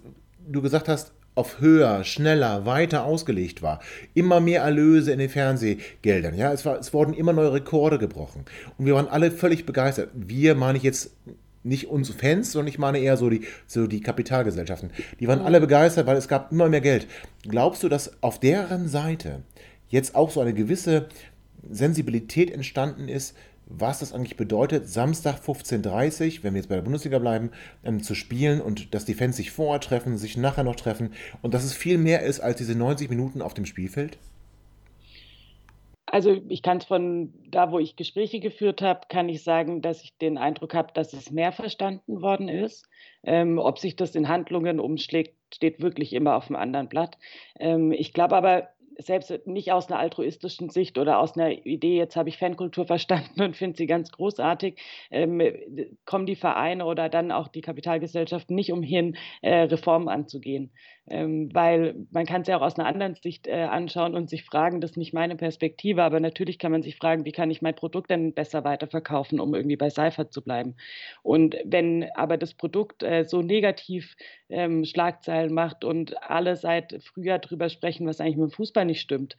[0.47, 3.81] du gesagt hast, auf höher, schneller, weiter ausgelegt war.
[4.15, 6.35] Immer mehr Erlöse in den Fernsehgeldern.
[6.35, 8.45] Ja, es, war, es wurden immer neue Rekorde gebrochen.
[8.77, 10.11] Und wir waren alle völlig begeistert.
[10.15, 11.17] Wir meine ich jetzt
[11.65, 14.91] nicht unsere Fans, sondern ich meine eher so die, so die Kapitalgesellschaften.
[15.21, 17.07] Die waren alle begeistert, weil es gab immer mehr Geld.
[17.43, 19.43] Glaubst du, dass auf deren Seite
[19.89, 21.07] jetzt auch so eine gewisse
[21.69, 26.83] Sensibilität entstanden ist, was das eigentlich bedeutet, Samstag 15.30 Uhr, wenn wir jetzt bei der
[26.83, 27.51] Bundesliga bleiben,
[27.85, 31.55] ähm, zu spielen und dass die Fans sich vorher treffen, sich nachher noch treffen und
[31.55, 34.19] dass es viel mehr ist als diese 90 Minuten auf dem Spielfeld?
[36.07, 40.03] Also ich kann es von da, wo ich Gespräche geführt habe, kann ich sagen, dass
[40.05, 42.87] ich den Eindruck habe, dass es mehr verstanden worden ist.
[43.25, 47.17] Ähm, ob sich das in Handlungen umschlägt, steht wirklich immer auf dem anderen Blatt.
[47.59, 52.17] Ähm, ich glaube aber, selbst nicht aus einer altruistischen Sicht oder aus einer Idee, jetzt
[52.17, 55.43] habe ich Fankultur verstanden und finde sie ganz großartig, ähm,
[56.05, 60.73] kommen die Vereine oder dann auch die Kapitalgesellschaften nicht umhin, äh, Reformen anzugehen.
[61.09, 64.45] Ähm, weil man kann es ja auch aus einer anderen Sicht äh, anschauen und sich
[64.45, 67.61] fragen, das ist nicht meine Perspektive, aber natürlich kann man sich fragen, wie kann ich
[67.61, 70.77] mein Produkt denn besser weiterverkaufen, um irgendwie bei Seifert zu bleiben.
[71.25, 74.15] Und wenn aber das Produkt äh, so negativ
[74.49, 79.01] ähm, Schlagzeilen macht und alle seit Frühjahr drüber sprechen, was eigentlich mit dem Fußball nicht
[79.01, 79.37] stimmt,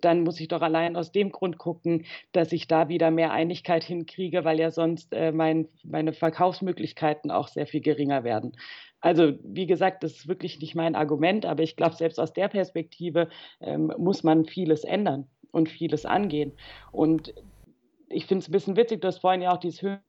[0.00, 3.84] dann muss ich doch allein aus dem Grund gucken, dass ich da wieder mehr Einigkeit
[3.84, 8.56] hinkriege, weil ja sonst äh, mein, meine Verkaufsmöglichkeiten auch sehr viel geringer werden.
[9.00, 12.48] Also wie gesagt, das ist wirklich nicht mein Argument, aber ich glaube, selbst aus der
[12.48, 13.28] Perspektive
[13.60, 16.52] ähm, muss man vieles ändern und vieles angehen.
[16.92, 17.34] Und
[18.08, 20.00] ich finde es ein bisschen witzig, du hast vorhin ja auch dieses Höhen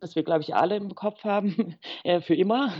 [0.00, 2.72] das wir, glaube ich, alle im Kopf haben, äh, für immer.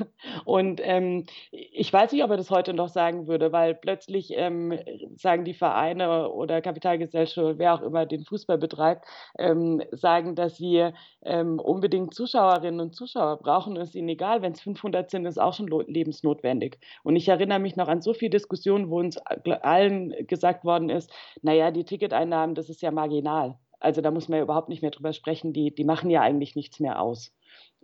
[0.45, 4.79] Und ähm, ich weiß nicht, ob er das heute noch sagen würde, weil plötzlich ähm,
[5.17, 9.07] sagen die Vereine oder Kapitalgesellschaft, wer auch immer den Fußball betreibt,
[9.39, 13.77] ähm, sagen, dass wir ähm, unbedingt Zuschauerinnen und Zuschauer brauchen.
[13.77, 16.79] Es ist ihnen egal, wenn es 500 sind, ist auch schon lebensnotwendig.
[17.03, 21.11] Und ich erinnere mich noch an so viele Diskussionen, wo uns allen gesagt worden ist,
[21.43, 23.59] naja, die Ticketeinnahmen, das ist ja marginal.
[23.81, 26.57] Also da muss man ja überhaupt nicht mehr drüber sprechen, die, die machen ja eigentlich
[26.57, 27.33] nichts mehr aus.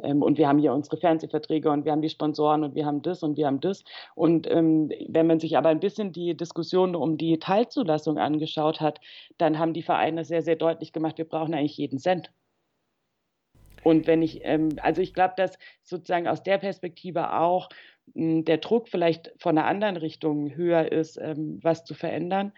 [0.03, 3.03] Ähm, und wir haben hier unsere Fernsehverträge und wir haben die Sponsoren und wir haben
[3.03, 3.85] das und wir haben das.
[4.15, 9.01] Und ähm, wenn man sich aber ein bisschen die Diskussion um die Teilzulassung angeschaut hat,
[9.39, 12.33] dann haben die Vereine sehr, sehr deutlich gemacht, wir brauchen eigentlich jeden Cent.
[13.85, 17.69] Und wenn ich, ähm, also ich glaube, dass sozusagen aus der Perspektive auch
[18.15, 22.53] mh, der Druck vielleicht von einer anderen Richtung höher ist, ähm, was zu verändern.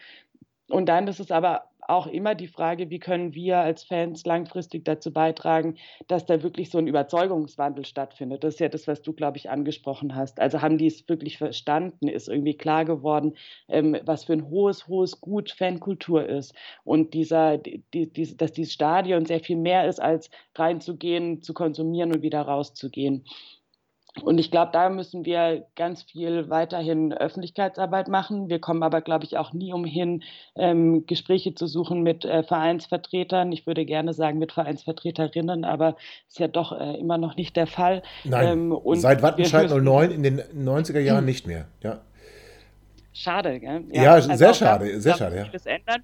[0.69, 4.85] Und dann ist es aber auch immer die Frage, wie können wir als Fans langfristig
[4.85, 5.77] dazu beitragen,
[6.09, 8.45] dass da wirklich so ein Überzeugungswandel stattfindet.
[8.45, 10.41] Das ist ja das, was du, glaube ich, angesprochen hast.
[10.41, 13.35] Also haben die es wirklich verstanden, ist irgendwie klar geworden,
[13.69, 16.55] ähm, was für ein hohes, hohes Gut Fankultur ist.
[16.85, 22.13] Und dieser, die, die, dass dieses Stadion sehr viel mehr ist, als reinzugehen, zu konsumieren
[22.13, 23.25] und wieder rauszugehen.
[24.23, 28.49] Und ich glaube, da müssen wir ganz viel weiterhin Öffentlichkeitsarbeit machen.
[28.49, 30.23] Wir kommen aber, glaube ich, auch nie umhin,
[30.55, 33.51] ähm, Gespräche zu suchen mit äh, Vereinsvertretern.
[33.51, 35.97] Ich würde gerne sagen mit Vereinsvertreterinnen, aber
[36.29, 38.03] ist ja doch äh, immer noch nicht der Fall.
[38.23, 41.25] Nein, ähm, seit Wattenscheid 09 in den 90er Jahren hm.
[41.25, 41.67] nicht mehr.
[41.83, 42.01] Ja.
[43.13, 43.85] Schade, gell?
[43.93, 45.37] Ja, ja also sehr schade, sehr schade.
[45.37, 45.45] Ja.
[45.53, 46.03] Das ändern.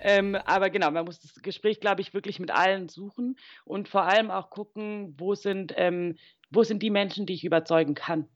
[0.00, 4.02] Ähm, aber genau, man muss das Gespräch, glaube ich, wirklich mit allen suchen und vor
[4.02, 6.16] allem auch gucken, wo sind ähm,
[6.54, 8.28] wo sind die Menschen, die ich überzeugen kann?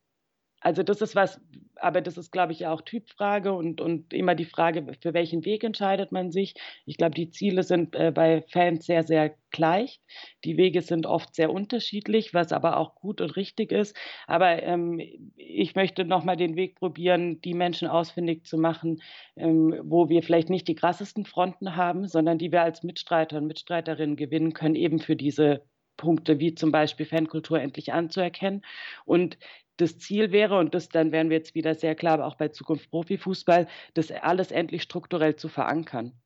[0.60, 1.40] Also das ist was,
[1.76, 5.62] aber das ist, glaube ich, auch Typfrage und, und immer die Frage, für welchen Weg
[5.62, 6.54] entscheidet man sich.
[6.84, 10.00] Ich glaube, die Ziele sind äh, bei Fans sehr, sehr gleich.
[10.44, 13.96] Die Wege sind oft sehr unterschiedlich, was aber auch gut und richtig ist.
[14.26, 15.00] Aber ähm,
[15.36, 19.00] ich möchte nochmal den Weg probieren, die Menschen ausfindig zu machen,
[19.36, 23.46] ähm, wo wir vielleicht nicht die krassesten Fronten haben, sondern die wir als Mitstreiter und
[23.46, 25.62] Mitstreiterinnen gewinnen können, eben für diese
[25.98, 28.62] Punkte wie zum Beispiel Fankultur endlich anzuerkennen.
[29.04, 29.38] Und
[29.76, 32.90] das Ziel wäre, und das dann wären wir jetzt wieder sehr klar, auch bei Zukunft
[32.90, 36.20] Profifußball, das alles endlich strukturell zu verankern.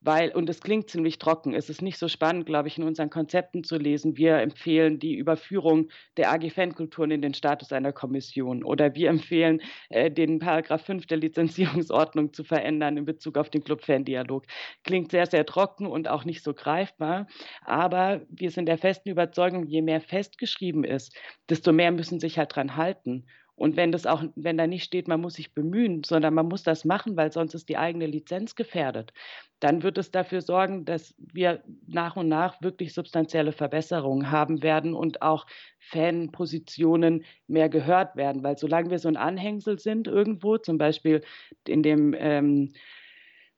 [0.00, 3.10] Weil, und es klingt ziemlich trocken, es ist nicht so spannend, glaube ich, in unseren
[3.10, 4.16] Konzepten zu lesen.
[4.16, 10.10] Wir empfehlen die Überführung der AG-Fankulturen in den Status einer Kommission oder wir empfehlen, äh,
[10.10, 14.44] den Paragraph 5 der Lizenzierungsordnung zu verändern in Bezug auf den Club-Fan-Dialog.
[14.84, 17.26] Klingt sehr, sehr trocken und auch nicht so greifbar,
[17.62, 21.14] aber wir sind der festen Überzeugung, je mehr festgeschrieben ist,
[21.48, 23.26] desto mehr müssen sich halt dran halten.
[23.60, 26.62] Und wenn das auch, wenn da nicht steht, man muss sich bemühen, sondern man muss
[26.62, 29.12] das machen, weil sonst ist die eigene Lizenz gefährdet,
[29.58, 34.94] dann wird es dafür sorgen, dass wir nach und nach wirklich substanzielle Verbesserungen haben werden
[34.94, 35.44] und auch
[35.78, 38.42] Fanpositionen mehr gehört werden.
[38.42, 41.20] Weil solange wir so ein Anhängsel sind irgendwo, zum Beispiel
[41.68, 42.72] in dem ähm,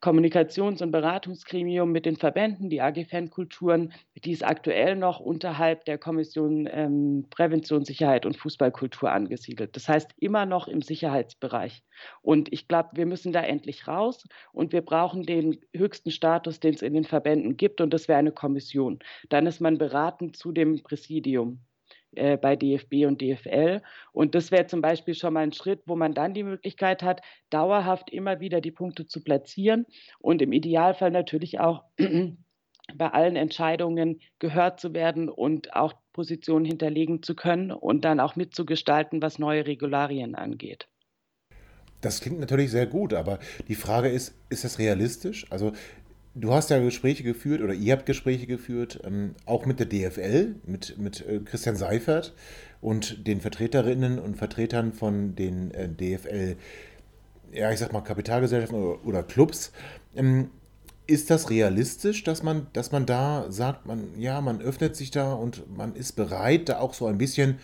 [0.02, 3.92] Kommunikations- und Beratungsgremium mit den Verbänden, die AG Fankulturen,
[4.24, 9.76] die ist aktuell noch unterhalb der Kommission ähm, Prävention, Sicherheit und Fußballkultur angesiedelt.
[9.76, 11.84] Das heißt immer noch im Sicherheitsbereich.
[12.20, 16.74] Und ich glaube, wir müssen da endlich raus und wir brauchen den höchsten Status, den
[16.74, 18.98] es in den Verbänden gibt, und das wäre eine Kommission.
[19.28, 21.60] Dann ist man beratend zu dem Präsidium.
[22.14, 23.80] Äh, bei DFB und DFL.
[24.12, 27.22] Und das wäre zum Beispiel schon mal ein Schritt, wo man dann die Möglichkeit hat,
[27.48, 29.86] dauerhaft immer wieder die Punkte zu platzieren
[30.18, 31.84] und im Idealfall natürlich auch
[32.94, 38.36] bei allen Entscheidungen gehört zu werden und auch Positionen hinterlegen zu können und dann auch
[38.36, 40.88] mitzugestalten, was neue Regularien angeht.
[42.02, 45.46] Das klingt natürlich sehr gut, aber die Frage ist, ist das realistisch?
[45.50, 45.72] Also
[46.34, 50.54] Du hast ja Gespräche geführt oder ihr habt Gespräche geführt, ähm, auch mit der DFL,
[50.64, 52.32] mit, mit äh, Christian Seifert
[52.80, 56.56] und den Vertreterinnen und Vertretern von den äh, DFL,
[57.52, 59.72] ja, ich sag mal, Kapitalgesellschaften oder, oder Clubs.
[60.16, 60.50] Ähm,
[61.06, 65.34] ist das realistisch, dass man, dass man da sagt, man, ja, man öffnet sich da
[65.34, 67.58] und man ist bereit, da auch so ein bisschen,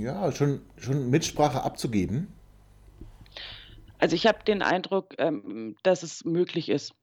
[0.00, 2.26] ja, schon, schon Mitsprache abzugeben?
[3.98, 6.94] Also ich habe den Eindruck, ähm, dass es möglich ist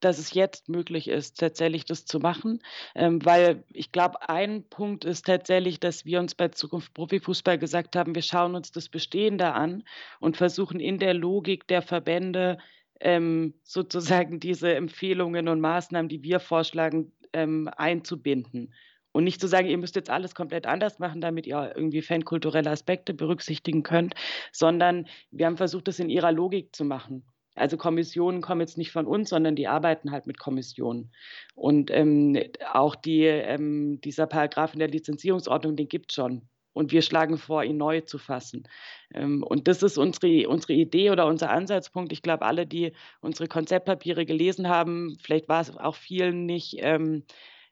[0.00, 2.60] dass es jetzt möglich ist, tatsächlich das zu machen.
[2.94, 7.96] Ähm, weil ich glaube, ein Punkt ist tatsächlich, dass wir uns bei Zukunft Profifußball gesagt
[7.96, 9.84] haben, wir schauen uns das Bestehende an
[10.20, 12.58] und versuchen in der Logik der Verbände
[13.00, 18.72] ähm, sozusagen diese Empfehlungen und Maßnahmen, die wir vorschlagen, ähm, einzubinden.
[19.12, 22.70] Und nicht zu sagen, ihr müsst jetzt alles komplett anders machen, damit ihr irgendwie fankulturelle
[22.70, 24.14] Aspekte berücksichtigen könnt,
[24.52, 27.24] sondern wir haben versucht, das in ihrer Logik zu machen.
[27.58, 31.12] Also Kommissionen kommen jetzt nicht von uns, sondern die arbeiten halt mit Kommissionen.
[31.54, 32.38] Und ähm,
[32.72, 36.48] auch die, ähm, dieser Paragraph in der Lizenzierungsordnung, den gibt es schon.
[36.72, 38.68] Und wir schlagen vor, ihn neu zu fassen.
[39.12, 42.12] Ähm, und das ist unsere, unsere Idee oder unser Ansatzpunkt.
[42.12, 47.24] Ich glaube, alle, die unsere Konzeptpapiere gelesen haben, vielleicht war es auch vielen nicht ähm,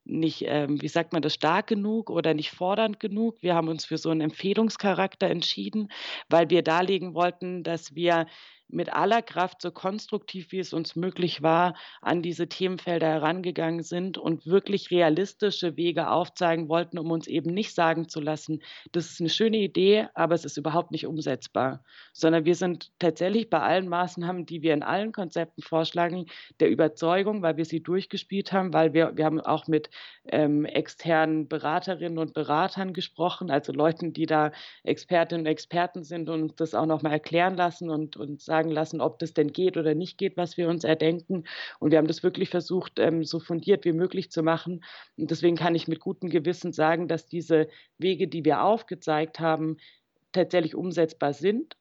[0.07, 3.43] nicht, ähm, wie sagt man das, stark genug oder nicht fordernd genug.
[3.43, 5.89] Wir haben uns für so einen Empfehlungscharakter entschieden,
[6.29, 8.27] weil wir darlegen wollten, dass wir
[8.69, 14.19] mit aller Kraft, so konstruktiv wie es uns möglich war, an diese Themenfelder herangegangen sind
[14.19, 19.21] und wirklich realistische Wege aufzeigen wollten, um uns eben nicht sagen zu lassen, das ist
[19.21, 23.89] eine schöne Idee, aber es ist überhaupt nicht umsetzbar, sondern wir sind tatsächlich bei allen
[23.89, 26.27] Maßnahmen, die wir in allen Konzepten vorschlagen,
[26.61, 29.91] der Überzeugung, weil wir sie durchgespielt haben, weil wir, wir haben auch mit
[30.29, 34.51] ähm, externen Beraterinnen und Beratern gesprochen, also Leuten, die da
[34.83, 39.01] Expertinnen und Experten sind und das auch nochmal erklären lassen und, und sagen, sagen lassen,
[39.01, 41.45] ob das denn geht oder nicht geht, was wir uns erdenken.
[41.79, 44.85] Und wir haben das wirklich versucht, ähm, so fundiert wie möglich zu machen.
[45.17, 49.77] Und deswegen kann ich mit gutem Gewissen sagen, dass diese Wege, die wir aufgezeigt haben,
[50.33, 51.77] tatsächlich umsetzbar sind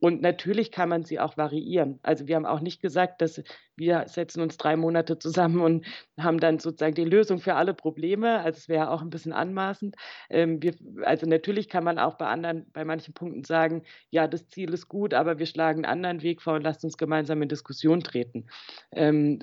[0.00, 1.98] und natürlich kann man sie auch variieren.
[2.02, 3.42] Also wir haben auch nicht gesagt, dass
[3.76, 5.86] wir setzen uns drei Monate zusammen und
[6.18, 8.40] haben dann sozusagen die Lösung für alle Probleme.
[8.40, 9.96] Also es wäre auch ein bisschen anmaßend.
[10.30, 10.74] Ähm, wir,
[11.04, 14.88] also natürlich kann man auch bei anderen, bei manchen Punkten sagen, ja, das Ziel ist
[14.88, 18.46] gut, aber wir schlagen einen anderen Weg vor und lasst uns gemeinsam in Diskussion treten.
[18.92, 19.38] Ähm,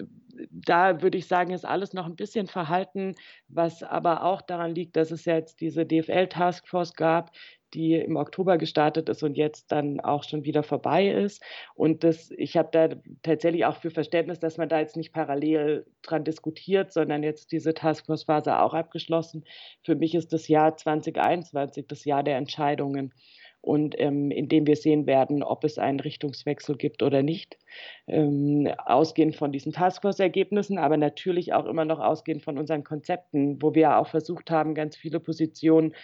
[0.51, 3.15] da würde ich sagen, ist alles noch ein bisschen verhalten,
[3.47, 7.31] was aber auch daran liegt, dass es ja jetzt diese DFL-Taskforce gab,
[7.75, 11.43] die im Oktober gestartet ist und jetzt dann auch schon wieder vorbei ist.
[11.75, 12.89] Und das, ich habe da
[13.21, 17.73] tatsächlich auch für Verständnis, dass man da jetzt nicht parallel dran diskutiert, sondern jetzt diese
[17.73, 19.43] Taskforce-Phase auch abgeschlossen.
[19.83, 23.13] Für mich ist das Jahr 2021 das Jahr der Entscheidungen
[23.65, 27.57] und ähm, in dem wir sehen werden, ob es einen Richtungswechsel gibt oder nicht.
[28.07, 33.73] Ähm, ausgehend von diesen Taskforce-Ergebnissen, aber natürlich auch immer noch ausgehend von unseren Konzepten, wo
[33.73, 35.95] wir auch versucht haben, ganz viele Positionen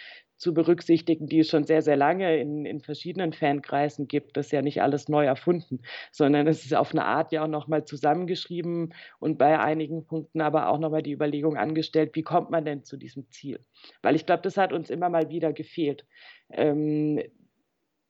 [0.42, 4.36] zu berücksichtigen, die es schon sehr, sehr lange in, in verschiedenen Fankreisen gibt.
[4.36, 7.48] Das ist ja nicht alles neu erfunden, sondern es ist auf eine Art ja auch
[7.48, 12.64] nochmal zusammengeschrieben und bei einigen Punkten aber auch nochmal die Überlegung angestellt, wie kommt man
[12.64, 13.60] denn zu diesem Ziel?
[14.02, 16.04] Weil ich glaube, das hat uns immer mal wieder gefehlt.
[16.50, 17.22] Ähm,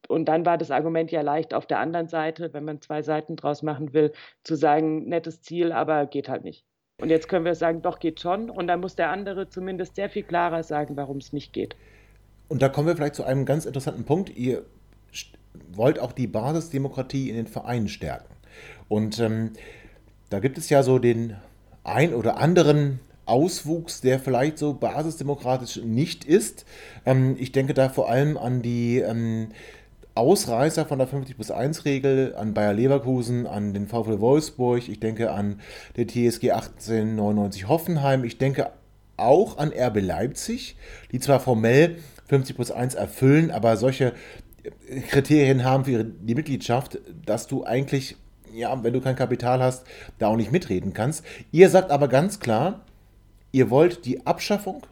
[0.07, 3.35] und dann war das Argument ja leicht auf der anderen Seite, wenn man zwei Seiten
[3.35, 4.11] draus machen will,
[4.43, 6.65] zu sagen, nettes Ziel, aber geht halt nicht.
[6.99, 8.49] Und jetzt können wir sagen, doch geht schon.
[8.49, 11.75] Und dann muss der andere zumindest sehr viel klarer sagen, warum es nicht geht.
[12.53, 14.37] Und da kommen wir vielleicht zu einem ganz interessanten Punkt.
[14.37, 14.61] Ihr
[15.71, 18.31] wollt auch die Basisdemokratie in den Vereinen stärken.
[18.87, 19.53] Und ähm,
[20.29, 21.35] da gibt es ja so den
[21.83, 26.65] ein oder anderen Auswuchs, der vielleicht so basisdemokratisch nicht ist.
[27.07, 29.47] Ähm, ich denke da vor allem an die ähm,
[30.13, 34.99] Ausreißer von der 50 plus 1 Regel, an Bayer Leverkusen, an den VfL Wolfsburg, ich
[34.99, 35.59] denke an
[35.95, 38.69] der TSG 1899 Hoffenheim, ich denke
[39.17, 40.75] auch an RB Leipzig,
[41.11, 44.13] die zwar formell 50 plus 1 erfüllen, aber solche
[45.09, 48.15] Kriterien haben für die Mitgliedschaft, dass du eigentlich,
[48.53, 49.85] ja, wenn du kein Kapital hast,
[50.19, 51.23] da auch nicht mitreden kannst.
[51.51, 52.81] Ihr sagt aber ganz klar,
[53.51, 54.83] ihr wollt die Abschaffung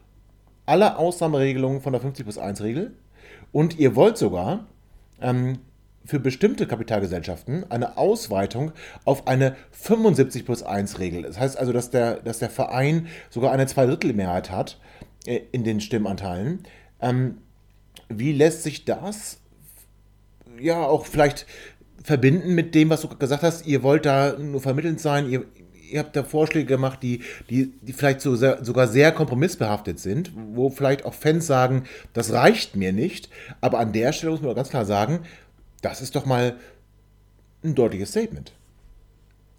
[0.65, 2.93] aller Ausnahmeregelungen von der 50 plus 1 Regel
[3.51, 4.67] und ihr wollt sogar
[5.21, 5.59] ähm,
[6.05, 8.71] für bestimmte Kapitalgesellschaften eine Ausweitung
[9.05, 11.23] auf eine 75 plus 1 Regel.
[11.23, 14.79] Das heißt also, dass der, dass der Verein sogar eine Zweidrittelmehrheit hat
[15.25, 16.63] äh, in den Stimmanteilen.
[17.01, 17.37] Ähm,
[18.09, 19.39] wie lässt sich das
[20.59, 21.45] ja auch vielleicht
[22.03, 23.65] verbinden mit dem, was du gesagt hast?
[23.65, 25.45] Ihr wollt da nur vermittelnd sein, ihr,
[25.89, 30.31] ihr habt da Vorschläge gemacht, die, die, die vielleicht so sehr, sogar sehr kompromissbehaftet sind,
[30.53, 31.83] wo vielleicht auch Fans sagen,
[32.13, 33.29] das reicht mir nicht.
[33.59, 35.21] Aber an der Stelle muss man ganz klar sagen,
[35.81, 36.57] das ist doch mal
[37.63, 38.53] ein deutliches Statement.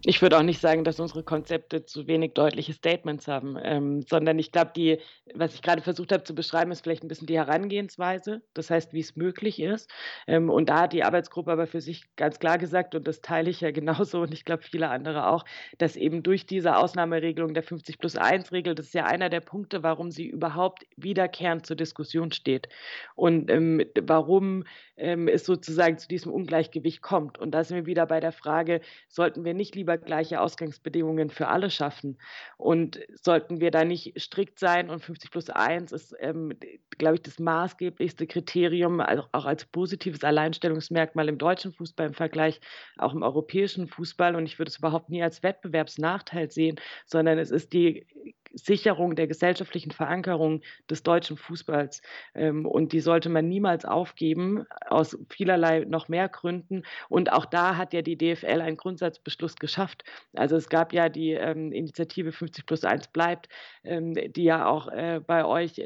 [0.05, 4.37] Ich würde auch nicht sagen, dass unsere Konzepte zu wenig deutliche Statements haben, ähm, sondern
[4.37, 4.99] ich glaube, die,
[5.33, 8.91] was ich gerade versucht habe zu beschreiben, ist vielleicht ein bisschen die Herangehensweise, das heißt,
[8.91, 9.89] wie es möglich ist.
[10.27, 13.49] Ähm, und da hat die Arbeitsgruppe aber für sich ganz klar gesagt, und das teile
[13.49, 15.45] ich ja genauso und ich glaube viele andere auch,
[15.77, 19.39] dass eben durch diese Ausnahmeregelung der 50 plus 1 Regel, das ist ja einer der
[19.39, 22.67] Punkte, warum sie überhaupt wiederkehrend zur Diskussion steht
[23.15, 24.65] und ähm, warum
[24.97, 27.37] ähm, es sozusagen zu diesem Ungleichgewicht kommt.
[27.39, 31.47] Und da sind wir wieder bei der Frage, sollten wir nicht lieber gleiche Ausgangsbedingungen für
[31.47, 32.17] alle schaffen?
[32.57, 34.89] Und sollten wir da nicht strikt sein?
[34.89, 36.53] Und 50 plus 1 ist, ähm,
[36.97, 42.59] glaube ich, das maßgeblichste Kriterium, also auch als positives Alleinstellungsmerkmal im deutschen Fußball im Vergleich
[42.97, 44.35] auch im europäischen Fußball.
[44.35, 48.05] Und ich würde es überhaupt nie als Wettbewerbsnachteil sehen, sondern es ist die
[48.53, 52.01] Sicherung der gesellschaftlichen Verankerung des deutschen Fußballs.
[52.35, 56.83] Ähm, und die sollte man niemals aufgeben, aus vielerlei noch mehr Gründen.
[57.09, 60.03] Und auch da hat ja die DFL einen Grundsatzbeschluss geschafft.
[60.33, 63.49] Also es gab ja die ähm, Initiative 50 plus 1 bleibt,
[63.83, 65.81] ähm, die ja auch äh, bei euch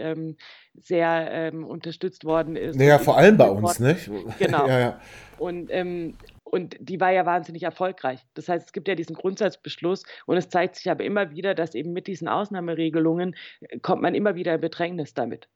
[0.81, 2.75] sehr unterstützt worden ist.
[2.75, 3.97] Naja, vor allem bei uns, ne?
[4.37, 4.67] Genau.
[4.67, 5.01] ja, ja.
[5.37, 6.15] Und ähm,
[6.51, 8.25] und die war ja wahnsinnig erfolgreich.
[8.33, 11.75] Das heißt, es gibt ja diesen Grundsatzbeschluss und es zeigt sich aber immer wieder, dass
[11.75, 15.47] eben mit diesen Ausnahmeregelungen äh, kommt man immer wieder in Bedrängnis damit.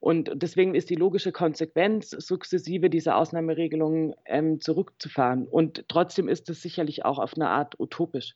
[0.00, 5.48] Und deswegen ist die logische Konsequenz, sukzessive diese Ausnahmeregelungen ähm, zurückzufahren.
[5.48, 8.34] Und trotzdem ist es sicherlich auch auf eine Art utopisch.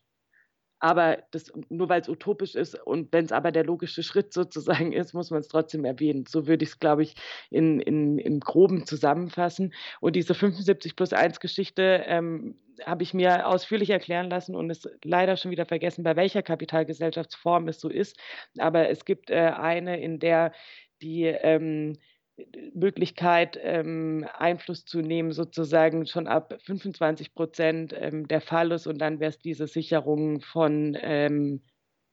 [0.81, 4.93] Aber das, nur weil es utopisch ist und wenn es aber der logische Schritt sozusagen
[4.93, 6.25] ist, muss man es trotzdem erwähnen.
[6.29, 7.15] So würde ich es, glaube ich,
[7.51, 9.75] in, in, im Groben zusammenfassen.
[10.01, 14.89] Und diese 75 plus 1 Geschichte ähm, habe ich mir ausführlich erklären lassen und ist
[15.03, 18.17] leider schon wieder vergessen, bei welcher Kapitalgesellschaftsform es so ist.
[18.59, 20.53] Aber es gibt äh, eine, in der
[21.03, 21.97] die ähm,
[22.75, 28.87] Möglichkeit, ähm, Einfluss zu nehmen, sozusagen schon ab 25 Prozent ähm, der Fall ist.
[28.87, 31.63] Und dann wäre es diese Sicherung von ähm,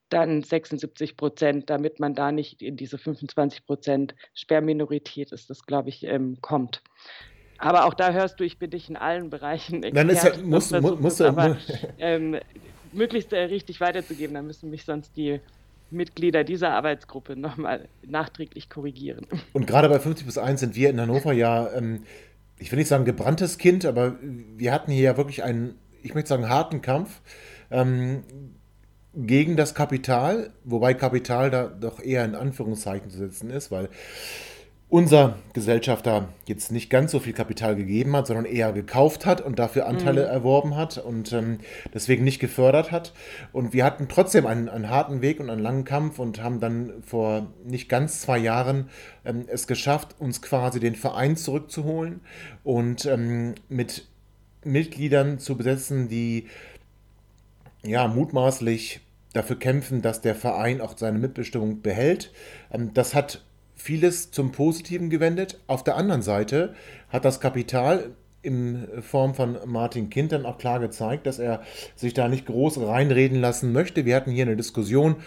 [0.10, 5.90] dann 76 Prozent, damit man da nicht in diese 25 Prozent Sperrminorität ist, das glaube
[5.90, 6.82] ich, ähm, kommt.
[7.58, 9.80] Aber auch da hörst du, ich bin dich in allen Bereichen.
[9.80, 11.58] Nein, das ja, muss, muss, muss, aber,
[12.00, 12.38] ähm,
[12.92, 15.40] möglichst äh, richtig weiterzugeben, dann müssen mich sonst die
[15.92, 19.28] Mitglieder dieser Arbeitsgruppe nochmal nachträglich korrigieren.
[19.54, 22.04] Und gerade bei 50 plus 1 sind wir in Hannover ja, ähm,
[22.58, 26.30] ich will nicht sagen gebranntes Kind, aber wir hatten hier ja wirklich einen, ich möchte
[26.30, 27.22] sagen, harten Kampf
[27.72, 28.24] ähm,
[29.16, 33.90] gegen das Kapital, wobei Kapital da doch eher in Anführungszeichen zu setzen ist, weil
[34.88, 39.58] unser Gesellschafter jetzt nicht ganz so viel Kapital gegeben hat, sondern eher gekauft hat und
[39.58, 40.32] dafür Anteile mhm.
[40.32, 41.60] erworben hat und ähm,
[41.94, 43.14] deswegen nicht gefördert hat.
[43.52, 46.94] Und wir hatten trotzdem einen, einen, harten Weg und einen langen Kampf und haben dann
[47.04, 48.90] vor nicht ganz zwei Jahren
[49.26, 52.22] ähm, es geschafft, uns quasi den Verein zurückzuholen
[52.64, 54.08] und ähm, mit
[54.64, 56.48] Mitgliedern zu besetzen, die
[57.84, 59.02] ja mutmaßlich
[59.34, 62.32] dafür kämpfen, dass der Verein auch seine Mitbestimmung behält.
[62.72, 63.42] Ähm, das hat
[63.76, 65.60] vieles zum Positiven gewendet.
[65.68, 66.74] Auf der anderen Seite
[67.10, 68.12] hat das Kapital
[68.42, 71.62] in Form von Martin Kind dann auch klar gezeigt, dass er
[71.96, 74.06] sich da nicht groß reinreden lassen möchte.
[74.06, 75.18] Wir hatten hier eine Diskussion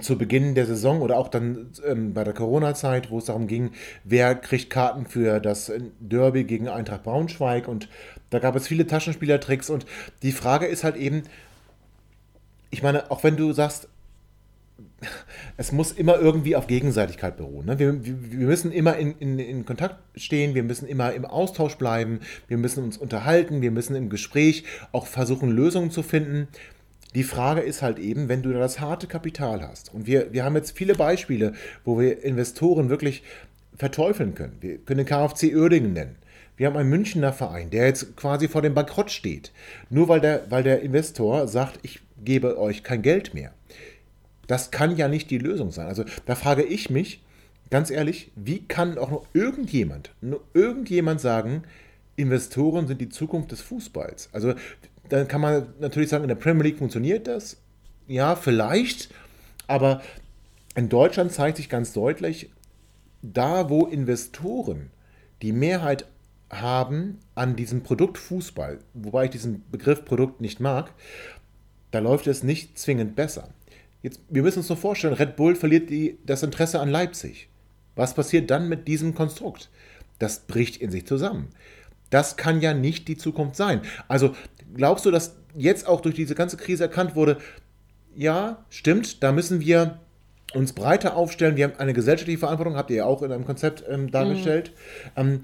[0.00, 3.72] zu Beginn der Saison oder auch dann ähm, bei der Corona-Zeit, wo es darum ging,
[4.04, 5.70] wer kriegt Karten für das
[6.00, 7.88] Derby gegen Eintracht Braunschweig und
[8.30, 9.84] da gab es viele Taschenspielertricks und
[10.22, 11.24] die Frage ist halt eben,
[12.70, 13.88] ich meine, auch wenn du sagst,
[15.56, 17.66] es muss immer irgendwie auf Gegenseitigkeit beruhen.
[17.66, 17.78] Ne?
[17.78, 22.20] Wir, wir, müssen immer in, in, in, Kontakt stehen, wir müssen immer im Austausch bleiben,
[22.48, 26.48] wir müssen uns unterhalten, wir müssen im Gespräch auch versuchen, Lösungen zu finden.
[27.14, 30.44] Die Frage ist halt eben, wenn du da das harte Kapital hast, und wir, wir
[30.44, 31.52] haben jetzt viele Beispiele,
[31.84, 33.22] wo wir Investoren wirklich
[33.76, 34.56] verteufeln können.
[34.60, 36.16] Wir können den KfC Uerdingen nennen.
[36.56, 39.52] Wir haben einen Münchner Verein, der jetzt quasi vor dem Bankrott steht.
[39.90, 43.52] Nur weil der, weil der Investor sagt, ich gebe euch kein Geld mehr.
[44.52, 45.86] Das kann ja nicht die Lösung sein.
[45.86, 47.22] Also da frage ich mich,
[47.70, 51.62] ganz ehrlich, wie kann auch nur irgendjemand, nur irgendjemand sagen,
[52.16, 54.28] Investoren sind die Zukunft des Fußballs?
[54.30, 54.52] Also
[55.08, 57.62] dann kann man natürlich sagen, in der Premier League funktioniert das.
[58.08, 59.08] Ja, vielleicht.
[59.68, 60.02] Aber
[60.74, 62.50] in Deutschland zeigt sich ganz deutlich,
[63.22, 64.90] da wo Investoren
[65.40, 66.04] die Mehrheit
[66.50, 70.92] haben an diesem Produkt Fußball, wobei ich diesen Begriff Produkt nicht mag,
[71.90, 73.48] da läuft es nicht zwingend besser.
[74.02, 77.48] Jetzt, wir müssen uns nur vorstellen, Red Bull verliert die, das Interesse an Leipzig.
[77.94, 79.70] Was passiert dann mit diesem Konstrukt?
[80.18, 81.48] Das bricht in sich zusammen.
[82.10, 83.82] Das kann ja nicht die Zukunft sein.
[84.08, 84.34] Also
[84.74, 87.38] glaubst du, dass jetzt auch durch diese ganze Krise erkannt wurde,
[88.14, 89.98] ja, stimmt, da müssen wir
[90.52, 91.56] uns breiter aufstellen.
[91.56, 94.72] Wir haben eine gesellschaftliche Verantwortung, habt ihr ja auch in einem Konzept ähm, dargestellt.
[95.16, 95.20] Mhm.
[95.20, 95.40] Ähm,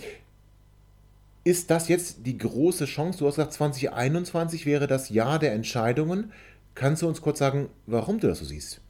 [1.44, 3.20] ist das jetzt die große Chance?
[3.20, 6.32] Du hast gesagt, 2021 wäre das Jahr der Entscheidungen.
[6.79, 8.81] Kannst du uns kurz sagen, warum du das so siehst?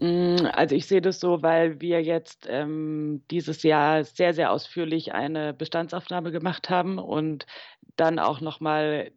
[0.00, 5.14] Mm, also ich sehe das so, weil wir jetzt ähm, dieses Jahr sehr, sehr ausführlich
[5.14, 7.46] eine Bestandsaufnahme gemacht haben und
[7.96, 9.10] dann auch nochmal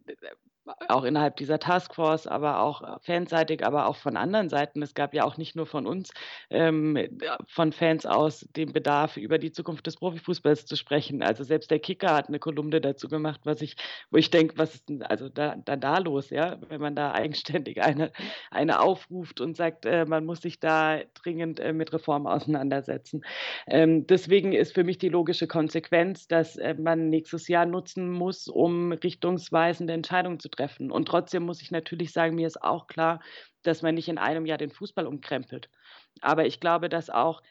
[0.88, 4.82] auch innerhalb dieser Taskforce, aber auch fanseitig, aber auch von anderen Seiten.
[4.82, 6.10] Es gab ja auch nicht nur von uns,
[6.50, 6.98] ähm,
[7.46, 11.22] von Fans aus den Bedarf, über die Zukunft des Profifußballs zu sprechen.
[11.22, 13.76] Also selbst der Kicker hat eine Kolumne dazu gemacht, was ich,
[14.10, 17.12] wo ich denke, was ist denn also da, da, da los, ja, wenn man da
[17.18, 18.12] eigenständig eine,
[18.50, 23.24] eine aufruft und sagt, äh, man muss sich da dringend äh, mit Reformen auseinandersetzen.
[23.66, 28.48] Ähm, deswegen ist für mich die logische Konsequenz, dass äh, man nächstes Jahr nutzen muss,
[28.48, 30.90] um richtungsweisende Entscheidungen zu treffen treffen.
[30.90, 33.20] Und trotzdem muss ich natürlich sagen, mir ist auch klar,
[33.62, 35.70] dass man nicht in einem Jahr den Fußball umkrempelt.
[36.20, 37.42] Aber ich glaube, dass auch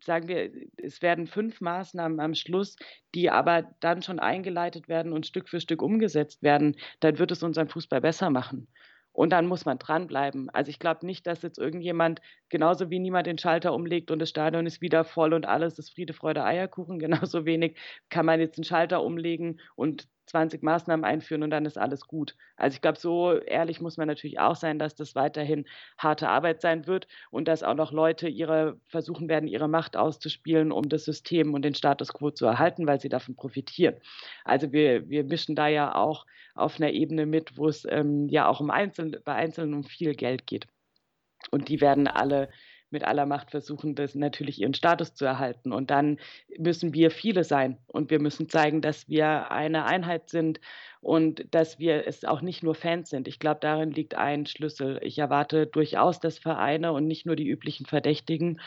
[0.00, 2.76] sagen wir, es werden fünf Maßnahmen am Schluss,
[3.14, 7.42] die aber dann schon eingeleitet werden und Stück für Stück umgesetzt werden, dann wird es
[7.42, 8.68] unseren Fußball besser machen.
[9.12, 10.50] Und dann muss man dranbleiben.
[10.50, 14.28] Also ich glaube nicht, dass jetzt irgendjemand, genauso wie niemand den Schalter umlegt und das
[14.28, 17.78] Stadion ist wieder voll und alles ist Friede, Freude, Eierkuchen, genauso wenig
[18.10, 22.34] kann man jetzt einen Schalter umlegen und 20 Maßnahmen einführen und dann ist alles gut.
[22.56, 25.64] Also ich glaube, so ehrlich muss man natürlich auch sein, dass das weiterhin
[25.96, 30.72] harte Arbeit sein wird und dass auch noch Leute ihre versuchen werden, ihre Macht auszuspielen,
[30.72, 33.94] um das System und den Status quo zu erhalten, weil sie davon profitieren.
[34.44, 36.26] Also wir, wir mischen da ja auch
[36.56, 40.16] auf einer Ebene mit, wo es ähm, ja auch um Einzel bei Einzelnen um viel
[40.16, 40.66] Geld geht.
[41.52, 42.48] Und die werden alle
[42.94, 45.72] mit aller Macht versuchen, das natürlich ihren Status zu erhalten.
[45.72, 46.18] Und dann
[46.56, 50.60] müssen wir viele sein und wir müssen zeigen, dass wir eine Einheit sind
[51.04, 53.28] und dass wir es auch nicht nur Fans sind.
[53.28, 54.98] Ich glaube, darin liegt ein Schlüssel.
[55.02, 58.58] Ich erwarte durchaus, dass Vereine und nicht nur die üblichen Verdächtigen,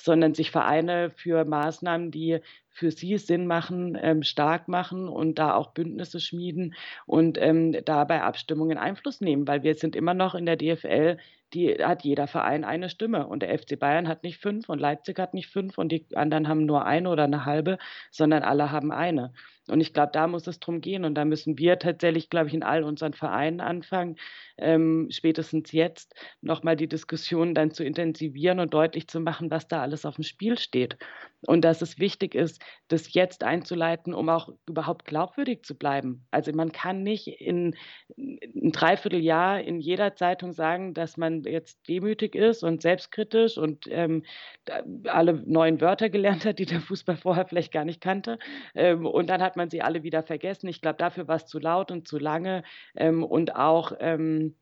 [0.00, 5.54] sondern sich Vereine für Maßnahmen, die für sie Sinn machen, ähm, stark machen und da
[5.54, 6.74] auch Bündnisse schmieden
[7.04, 11.18] und ähm, dabei Abstimmungen Einfluss nehmen, weil wir sind immer noch in der DFL
[11.54, 13.26] die hat jeder Verein eine Stimme.
[13.26, 16.48] Und der FC Bayern hat nicht fünf und Leipzig hat nicht fünf und die anderen
[16.48, 17.78] haben nur eine oder eine halbe,
[18.10, 19.32] sondern alle haben eine.
[19.68, 21.04] Und ich glaube, da muss es drum gehen.
[21.04, 24.16] Und da müssen wir tatsächlich, glaube ich, in all unseren Vereinen anfangen,
[24.58, 29.82] ähm, spätestens jetzt nochmal die Diskussion dann zu intensivieren und deutlich zu machen, was da
[29.82, 30.98] alles auf dem Spiel steht.
[31.46, 36.26] Und dass es wichtig ist, das jetzt einzuleiten, um auch überhaupt glaubwürdig zu bleiben.
[36.30, 37.74] Also man kann nicht in
[38.16, 44.22] ein Dreivierteljahr in jeder Zeitung sagen, dass man jetzt demütig ist und selbstkritisch und ähm,
[45.06, 48.38] alle neuen Wörter gelernt hat, die der Fußball vorher vielleicht gar nicht kannte.
[48.74, 50.68] Ähm, und dann hat man sie alle wieder vergessen.
[50.68, 52.62] Ich glaube, dafür war es zu laut und zu lange
[52.96, 54.54] ähm, und auch ähm,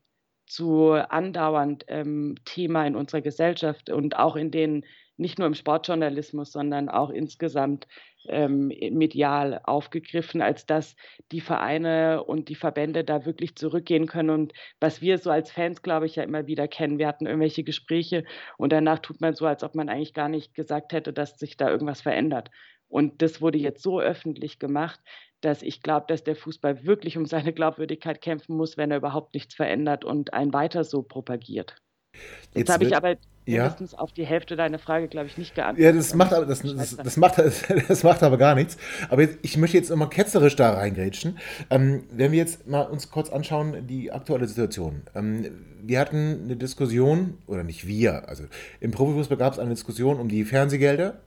[0.45, 4.85] zu andauernd ähm, Thema in unserer Gesellschaft und auch in den
[5.17, 7.87] nicht nur im Sportjournalismus, sondern auch insgesamt
[8.27, 10.95] ähm, medial aufgegriffen, als dass
[11.31, 14.31] die Vereine und die Verbände da wirklich zurückgehen können.
[14.31, 17.63] Und was wir so als Fans, glaube ich, ja immer wieder kennen, wir hatten irgendwelche
[17.63, 18.23] Gespräche
[18.57, 21.57] und danach tut man so, als ob man eigentlich gar nicht gesagt hätte, dass sich
[21.57, 22.49] da irgendwas verändert.
[22.87, 24.99] Und das wurde jetzt so öffentlich gemacht,
[25.41, 29.33] dass ich glaube, dass der Fußball wirklich um seine Glaubwürdigkeit kämpfen muss, wenn er überhaupt
[29.33, 31.82] nichts verändert und ein weiter so propagiert.
[32.13, 33.09] Jetzt, Jetzt habe ich aber
[33.45, 33.63] Ja.
[33.63, 35.83] mindestens auf die Hälfte deiner Frage, glaube ich, nicht geantwortet.
[35.83, 37.35] Ja, das macht, aber, das, das, das, macht,
[37.87, 38.77] das macht aber gar nichts.
[39.09, 41.39] Aber jetzt, ich möchte jetzt nochmal ketzerisch da reingrätschen.
[41.69, 45.01] Ähm, wenn wir jetzt mal uns kurz anschauen, die aktuelle Situation.
[45.15, 45.45] Ähm,
[45.81, 48.43] wir hatten eine Diskussion, oder nicht wir, also
[48.79, 51.19] im Profifußball gab es eine Diskussion um die Fernsehgelder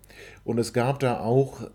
[0.45, 1.69] und es gab da auch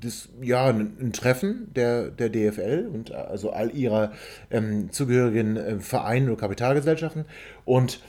[0.00, 4.12] das, ja, ein, Treffen der, der DFL und also all ihrer
[4.50, 7.24] ähm, zugehörigen äh, Vereine oder Kapitalgesellschaften
[7.64, 8.00] und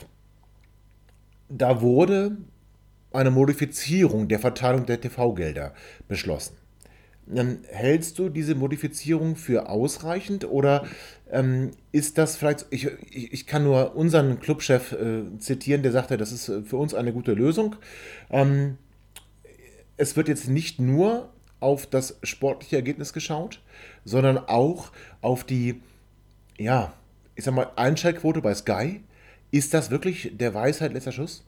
[1.49, 2.37] da wurde
[3.11, 5.73] eine Modifizierung der Verteilung der TV-Gelder
[6.07, 6.55] beschlossen.
[7.25, 10.87] Dann hältst du diese Modifizierung für ausreichend oder
[11.31, 16.17] ähm, ist das vielleicht, ich, ich, ich kann nur unseren Clubchef äh, zitieren, der sagte,
[16.17, 17.75] das ist äh, für uns eine gute Lösung.
[18.31, 18.77] Ähm,
[19.97, 21.29] es wird jetzt nicht nur
[21.59, 23.61] auf das sportliche Ergebnis geschaut,
[24.05, 24.91] sondern auch
[25.21, 25.81] auf die,
[26.57, 26.93] ja,
[27.35, 29.01] ich sag mal, Einschaltquote bei Sky.
[29.51, 31.43] Ist das wirklich der Weisheit letzter Schuss?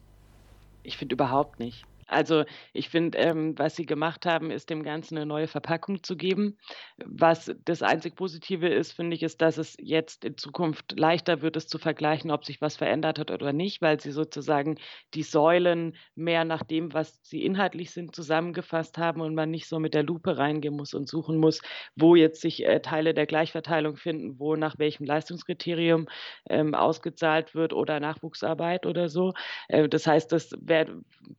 [0.84, 1.86] Ich finde überhaupt nicht.
[2.12, 2.44] Also
[2.74, 6.58] ich finde, ähm, was sie gemacht haben, ist dem Ganzen eine neue Verpackung zu geben.
[6.98, 11.56] Was das einzig Positive ist, finde ich, ist, dass es jetzt in Zukunft leichter wird,
[11.56, 14.78] es zu vergleichen, ob sich was verändert hat oder nicht, weil sie sozusagen
[15.14, 19.80] die Säulen mehr nach dem, was sie inhaltlich sind, zusammengefasst haben und man nicht so
[19.80, 21.62] mit der Lupe reingehen muss und suchen muss,
[21.96, 26.08] wo jetzt sich äh, Teile der Gleichverteilung finden, wo nach welchem Leistungskriterium
[26.50, 29.34] ähm, ausgezahlt wird oder Nachwuchsarbeit oder so.
[29.70, 30.90] Äh, das heißt, das werd,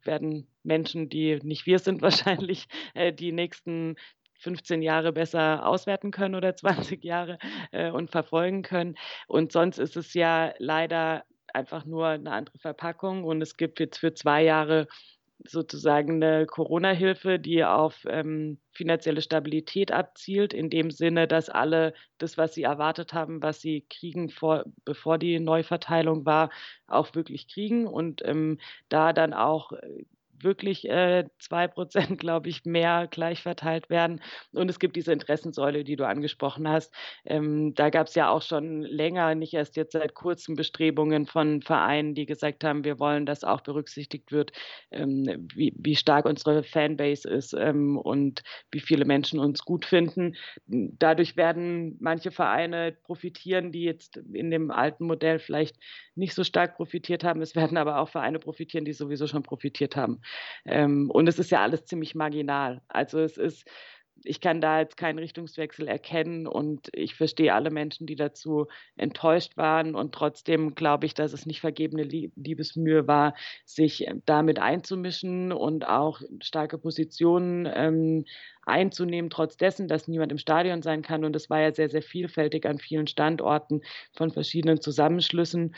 [0.02, 3.96] werden Menschen, die nicht wir sind wahrscheinlich, äh, die nächsten
[4.40, 7.38] 15 Jahre besser auswerten können oder 20 Jahre
[7.70, 8.96] äh, und verfolgen können.
[9.28, 13.98] Und sonst ist es ja leider einfach nur eine andere Verpackung und es gibt jetzt
[13.98, 14.88] für zwei Jahre
[15.44, 22.38] sozusagen eine Corona-Hilfe, die auf ähm, finanzielle Stabilität abzielt, in dem Sinne, dass alle das,
[22.38, 26.50] was sie erwartet haben, was sie kriegen, vor, bevor die Neuverteilung war,
[26.86, 28.58] auch wirklich kriegen und ähm,
[28.88, 29.72] da dann auch
[30.44, 34.20] wirklich äh, zwei Prozent, glaube ich, mehr gleich verteilt werden.
[34.52, 36.92] Und es gibt diese Interessensäule, die du angesprochen hast.
[37.24, 41.62] Ähm, da gab es ja auch schon länger, nicht erst jetzt seit kurzem Bestrebungen von
[41.62, 44.52] Vereinen, die gesagt haben, wir wollen, dass auch berücksichtigt wird,
[44.90, 50.36] ähm, wie, wie stark unsere Fanbase ist ähm, und wie viele Menschen uns gut finden.
[50.66, 55.76] Dadurch werden manche Vereine profitieren, die jetzt in dem alten Modell vielleicht
[56.14, 57.42] nicht so stark profitiert haben.
[57.42, 60.20] Es werden aber auch Vereine profitieren, die sowieso schon profitiert haben.
[60.64, 62.82] Ähm, und es ist ja alles ziemlich marginal.
[62.88, 63.68] Also es ist,
[64.24, 68.66] ich kann da jetzt keinen Richtungswechsel erkennen und ich verstehe alle Menschen, die dazu
[68.96, 69.94] enttäuscht waren.
[69.94, 76.20] Und trotzdem glaube ich, dass es nicht vergebene Liebesmühe war, sich damit einzumischen und auch
[76.40, 78.24] starke Positionen ähm,
[78.64, 81.24] einzunehmen, trotz dessen, dass niemand im Stadion sein kann.
[81.24, 83.82] Und es war ja sehr, sehr vielfältig an vielen Standorten
[84.12, 85.74] von verschiedenen Zusammenschlüssen.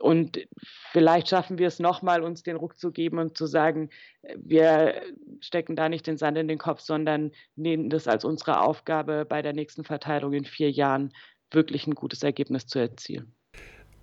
[0.00, 0.46] Und
[0.92, 3.90] vielleicht schaffen wir es nochmal, uns den Ruck zu geben und zu sagen,
[4.36, 5.02] wir
[5.40, 9.42] stecken da nicht den Sand in den Kopf, sondern nehmen das als unsere Aufgabe, bei
[9.42, 11.12] der nächsten Verteilung in vier Jahren
[11.50, 13.32] wirklich ein gutes Ergebnis zu erzielen.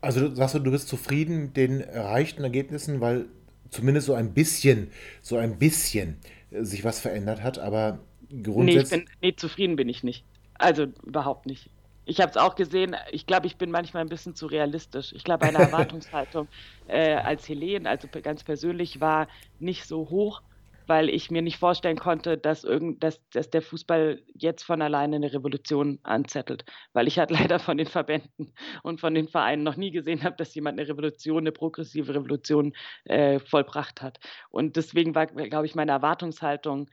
[0.02, 3.26] Also du sagst du, du bist zufrieden mit den erreichten Ergebnissen, weil
[3.70, 6.18] zumindest so ein bisschen, so ein bisschen
[6.52, 8.00] sich was verändert hat, aber
[8.42, 8.92] grundsätzlich.
[8.92, 10.24] Nee, bin, nee, zufrieden bin ich nicht.
[10.56, 11.70] Also überhaupt nicht.
[12.06, 15.14] Ich habe es auch gesehen, ich glaube, ich bin manchmal ein bisschen zu realistisch.
[15.14, 16.48] Ich glaube, meine Erwartungshaltung
[16.88, 19.28] äh, als Helen, also ganz persönlich, war
[19.60, 20.42] nicht so hoch,
[20.88, 25.16] weil ich mir nicht vorstellen konnte, dass, irgend, dass, dass der Fußball jetzt von alleine
[25.16, 26.66] eine Revolution anzettelt.
[26.94, 28.54] Weil ich halt leider von den Verbänden
[28.84, 32.74] und von den Vereinen noch nie gesehen habe, dass jemand eine Revolution, eine progressive Revolution
[33.06, 34.20] äh, vollbracht hat.
[34.50, 36.90] Und deswegen war, glaube ich, meine Erwartungshaltung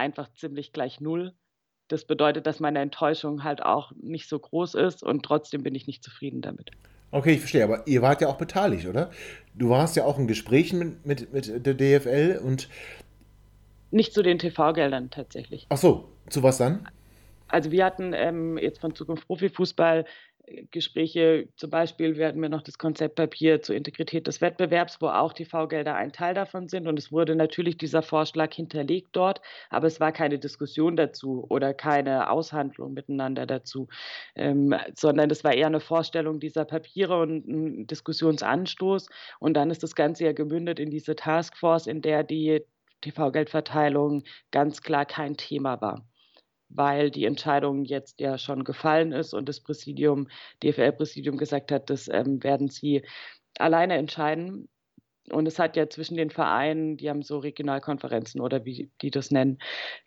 [0.00, 1.32] einfach ziemlich gleich null.
[1.88, 5.86] Das bedeutet, dass meine Enttäuschung halt auch nicht so groß ist und trotzdem bin ich
[5.86, 6.70] nicht zufrieden damit.
[7.12, 9.10] Okay, ich verstehe, aber ihr wart ja auch beteiligt, oder?
[9.54, 12.68] Du warst ja auch in Gesprächen mit, mit, mit der DFL und.
[13.90, 15.66] Nicht zu den TV-Geldern tatsächlich.
[15.68, 16.88] Ach so, zu was dann?
[17.48, 20.04] Also wir hatten ähm, jetzt von Zukunft Profifußball
[20.70, 25.94] Gespräche, zum Beispiel werden wir noch das Konzeptpapier zur Integrität des Wettbewerbs, wo auch TV-Gelder
[25.94, 26.86] ein Teil davon sind.
[26.86, 29.40] Und es wurde natürlich dieser Vorschlag hinterlegt dort,
[29.70, 33.88] aber es war keine Diskussion dazu oder keine Aushandlung miteinander dazu,
[34.34, 39.08] ähm, sondern es war eher eine Vorstellung dieser Papiere und ein Diskussionsanstoß.
[39.38, 42.62] Und dann ist das Ganze ja gemündet in diese Taskforce, in der die
[43.02, 46.09] TV-Geldverteilung ganz klar kein Thema war
[46.70, 50.28] weil die Entscheidung jetzt ja schon gefallen ist und das Präsidium,
[50.62, 53.02] DFL-Präsidium gesagt hat, das ähm, werden sie
[53.58, 54.68] alleine entscheiden.
[55.30, 59.30] Und es hat ja zwischen den Vereinen, die haben so Regionalkonferenzen oder wie die das
[59.30, 59.58] nennen,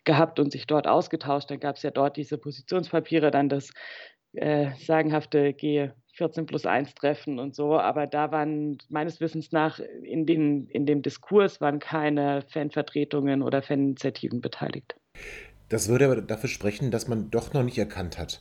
[0.04, 1.50] gehabt und sich dort ausgetauscht.
[1.50, 3.70] Dann gab es ja dort diese Positionspapiere, dann das
[4.34, 5.54] äh, sagenhafte
[6.14, 10.86] 14 plus 1 Treffen und so, aber da waren meines Wissens nach in, den, in
[10.86, 14.94] dem Diskurs waren keine Fanvertretungen oder Faninitiativen beteiligt.
[15.68, 18.40] Das würde aber dafür sprechen, dass man doch noch nicht erkannt hat,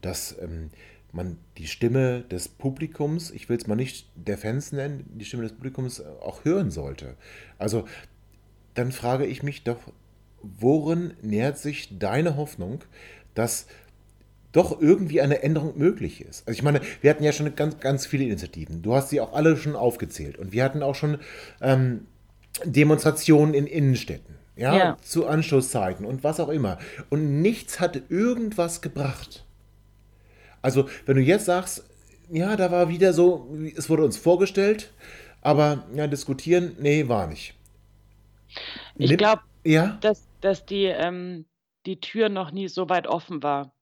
[0.00, 0.70] dass ähm,
[1.12, 5.44] man die Stimme des Publikums, ich will es mal nicht der Fans nennen, die Stimme
[5.44, 7.14] des Publikums auch hören sollte.
[7.58, 7.84] Also
[8.74, 9.78] dann frage ich mich doch,
[10.42, 12.80] worin nähert sich deine Hoffnung,
[13.34, 13.66] dass
[14.54, 16.46] doch irgendwie eine Änderung möglich ist.
[16.46, 18.82] Also ich meine, wir hatten ja schon ganz, ganz viele Initiativen.
[18.82, 20.38] Du hast sie auch alle schon aufgezählt.
[20.38, 21.18] Und wir hatten auch schon
[21.60, 22.06] ähm,
[22.64, 26.78] Demonstrationen in Innenstädten, ja, ja, zu Anschlusszeiten und was auch immer.
[27.10, 29.44] Und nichts hat irgendwas gebracht.
[30.62, 31.84] Also, wenn du jetzt sagst,
[32.30, 34.92] ja, da war wieder so, es wurde uns vorgestellt,
[35.42, 37.54] aber ja, diskutieren, nee, war nicht.
[38.96, 39.98] Ich glaube, ja?
[40.00, 41.46] dass, dass die, ähm,
[41.86, 43.74] die Tür noch nie so weit offen war.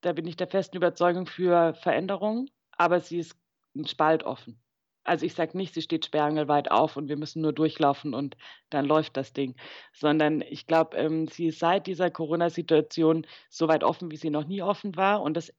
[0.00, 3.36] Da bin ich der festen Überzeugung für Veränderungen, aber sie ist
[3.84, 4.58] spaltoffen.
[5.06, 8.36] Also ich sage nicht, sie steht sperrangelweit auf und wir müssen nur durchlaufen und
[8.70, 9.54] dann läuft das Ding,
[9.92, 14.46] sondern ich glaube, ähm, sie ist seit dieser Corona-Situation so weit offen, wie sie noch
[14.46, 15.22] nie offen war.
[15.22, 15.52] Und das,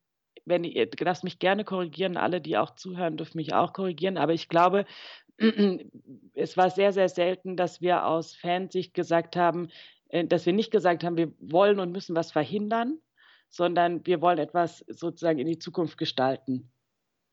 [0.46, 4.34] wenn ihr lasst mich gerne korrigieren, alle, die auch zuhören, dürfen mich auch korrigieren, aber
[4.34, 4.86] ich glaube,
[6.34, 9.70] es war sehr, sehr selten, dass wir aus Fansicht gesagt haben,
[10.10, 13.00] äh, dass wir nicht gesagt haben, wir wollen und müssen was verhindern,
[13.50, 16.72] sondern wir wollen etwas sozusagen in die Zukunft gestalten.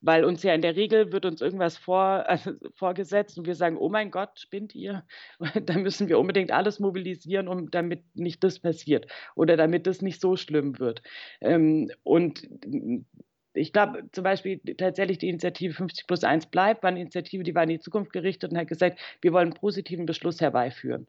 [0.07, 3.79] Weil uns ja in der Regel wird uns irgendwas vor, also vorgesetzt und wir sagen,
[3.79, 5.05] oh mein Gott, spinnt ihr?
[5.65, 10.21] da müssen wir unbedingt alles mobilisieren, um damit nicht das passiert oder damit das nicht
[10.21, 11.03] so schlimm wird.
[11.41, 12.47] Ähm, und
[13.55, 17.55] ich glaube zum Beispiel tatsächlich die Initiative 50 plus 1 bleibt, war eine Initiative, die
[17.55, 21.07] war in die Zukunft gerichtet und hat gesagt, wir wollen einen positiven Beschluss herbeiführen.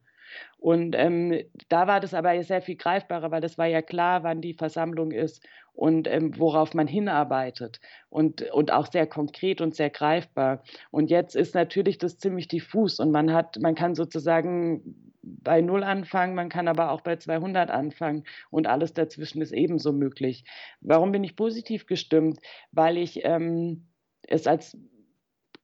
[0.57, 4.41] Und ähm, da war das aber sehr viel greifbarer, weil das war ja klar, wann
[4.41, 9.89] die Versammlung ist und ähm, worauf man hinarbeitet und, und auch sehr konkret und sehr
[9.89, 10.63] greifbar.
[10.91, 15.84] Und jetzt ist natürlich das ziemlich diffus und man hat, man kann sozusagen bei Null
[15.84, 20.45] anfangen, man kann aber auch bei 200 anfangen und alles dazwischen ist ebenso möglich.
[20.82, 22.39] Warum bin ich positiv gestimmt?
[22.71, 23.88] Weil ich ähm,
[24.28, 24.78] es als,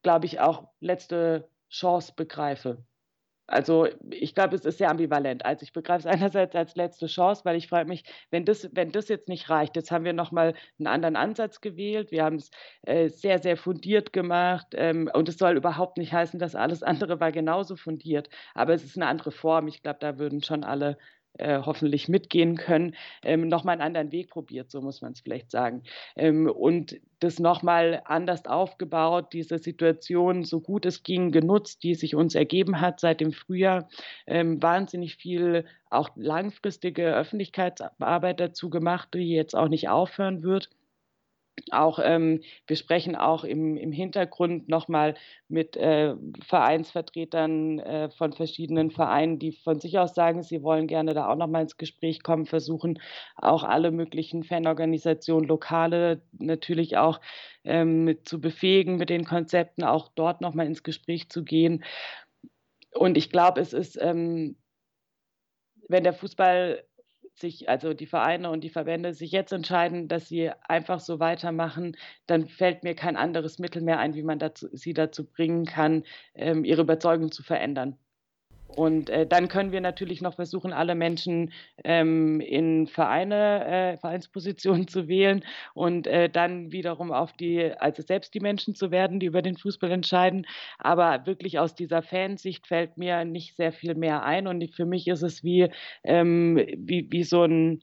[0.04, 2.84] glaube ich, auch letzte Chance begreife.
[3.48, 5.46] Also ich glaube, es ist sehr ambivalent.
[5.46, 8.92] Also ich begreife es einerseits als letzte Chance, weil ich frage mich, wenn das, wenn
[8.92, 12.50] das jetzt nicht reicht, jetzt haben wir nochmal einen anderen Ansatz gewählt, wir haben es
[12.84, 17.20] äh, sehr, sehr fundiert gemacht ähm, und es soll überhaupt nicht heißen, dass alles andere
[17.20, 19.68] war genauso fundiert, aber es ist eine andere Form.
[19.68, 20.98] Ich glaube, da würden schon alle
[21.38, 25.52] äh, hoffentlich mitgehen können, ähm, nochmal einen anderen Weg probiert, so muss man es vielleicht
[25.52, 25.84] sagen.
[26.16, 32.16] Ähm, und das nochmal anders aufgebaut, diese Situation, so gut es ging, genutzt, die sich
[32.16, 33.88] uns ergeben hat seit dem Frühjahr.
[34.28, 40.70] Ähm, wahnsinnig viel auch langfristige Öffentlichkeitsarbeit dazu gemacht, die jetzt auch nicht aufhören wird
[41.72, 45.16] auch ähm, wir sprechen auch im, im Hintergrund nochmal
[45.48, 51.14] mit äh, Vereinsvertretern äh, von verschiedenen Vereinen, die von sich aus sagen, sie wollen gerne
[51.14, 53.00] da auch nochmal ins Gespräch kommen, versuchen
[53.36, 57.22] auch alle möglichen Fanorganisationen, lokale natürlich auch
[57.64, 61.84] ähm, zu befähigen, mit den Konzepten auch dort nochmal ins Gespräch zu gehen.
[62.94, 64.58] Und ich glaube, es ist, ähm,
[65.88, 66.84] wenn der Fußball
[67.36, 71.96] sich, also die Vereine und die Verbände sich jetzt entscheiden, dass sie einfach so weitermachen,
[72.28, 76.04] dann fällt mir kein anderes Mittel mehr ein, wie man dazu, sie dazu bringen kann,
[76.36, 77.98] ähm, ihre Überzeugung zu verändern.
[78.76, 81.52] Und äh, dann können wir natürlich noch versuchen, alle Menschen
[81.84, 85.44] ähm, in Vereine, äh, Vereinspositionen zu wählen
[85.74, 89.58] und äh, dann wiederum auf die, also selbst die Menschen zu werden, die über den
[89.58, 90.46] Fußball entscheiden.
[90.80, 94.48] Aber wirklich aus dieser Fansicht fällt mir nicht sehr viel mehr ein.
[94.48, 95.70] Und für mich ist es wie,
[96.04, 97.82] ähm, wie, wie so ein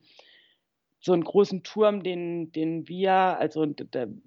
[1.00, 3.64] so einen großen Turm, den, den wir, also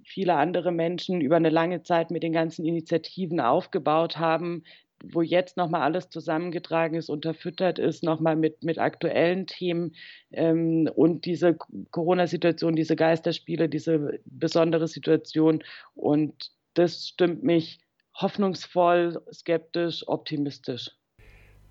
[0.05, 4.63] viele andere Menschen über eine lange Zeit mit den ganzen Initiativen aufgebaut haben,
[5.03, 9.95] wo jetzt nochmal alles zusammengetragen ist, unterfüttert ist, nochmal mit, mit aktuellen Themen
[10.31, 11.57] ähm, und diese
[11.91, 15.63] Corona-Situation, diese Geisterspiele, diese besondere Situation.
[15.95, 17.79] Und das stimmt mich
[18.15, 20.91] hoffnungsvoll, skeptisch, optimistisch.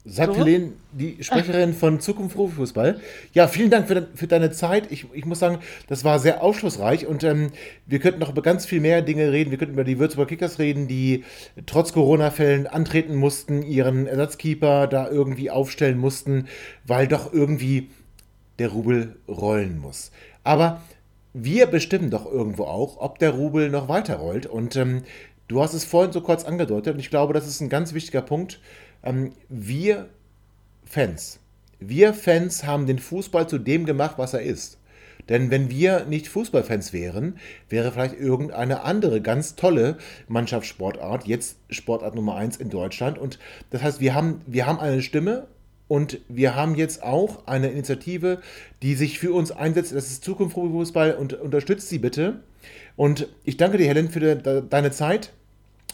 [0.07, 0.41] Sagt so?
[0.41, 3.01] Helene, die Sprecherin von Zukunft Fußball.
[3.35, 4.91] Ja, vielen Dank für, für, deine Zeit.
[4.91, 7.51] Ich, ich muss sagen, das war sehr aufschlussreich und ähm,
[7.85, 9.51] wir könnten noch über ganz viel mehr Dinge reden.
[9.51, 11.25] Wir könnten über die Würzburger Kickers reden, die
[11.67, 16.47] trotz Corona-Fällen antreten mussten, ihren Ersatzkeeper da irgendwie aufstellen mussten,
[16.87, 17.91] weil doch irgendwie
[18.59, 20.13] der Rubel rollen muss.
[20.45, 20.81] Aber
[21.35, 24.47] wir bestimmen doch irgendwo auch, ob der Rubel noch weiter rollt.
[24.47, 25.03] Und ähm,
[25.47, 28.23] du hast es vorhin so kurz angedeutet und ich glaube, das ist ein ganz wichtiger
[28.23, 28.61] Punkt
[29.03, 30.09] ähm, wir
[30.85, 31.39] Fans,
[31.79, 34.79] wir Fans haben den Fußball zu dem gemacht, was er ist.
[35.29, 37.37] Denn wenn wir nicht Fußballfans wären,
[37.69, 39.97] wäre vielleicht irgendeine andere ganz tolle
[40.29, 43.17] Mannschaftssportart jetzt Sportart Nummer 1 in Deutschland.
[43.17, 43.39] Und
[43.71, 45.47] das heißt, wir haben, wir haben eine Stimme
[45.87, 48.41] und wir haben jetzt auch eine Initiative,
[48.83, 49.95] die sich für uns einsetzt.
[49.95, 52.41] Das ist Zukunft Fußball und unterstützt sie bitte.
[52.97, 55.33] Und ich danke dir, Helen, für de, deine Zeit,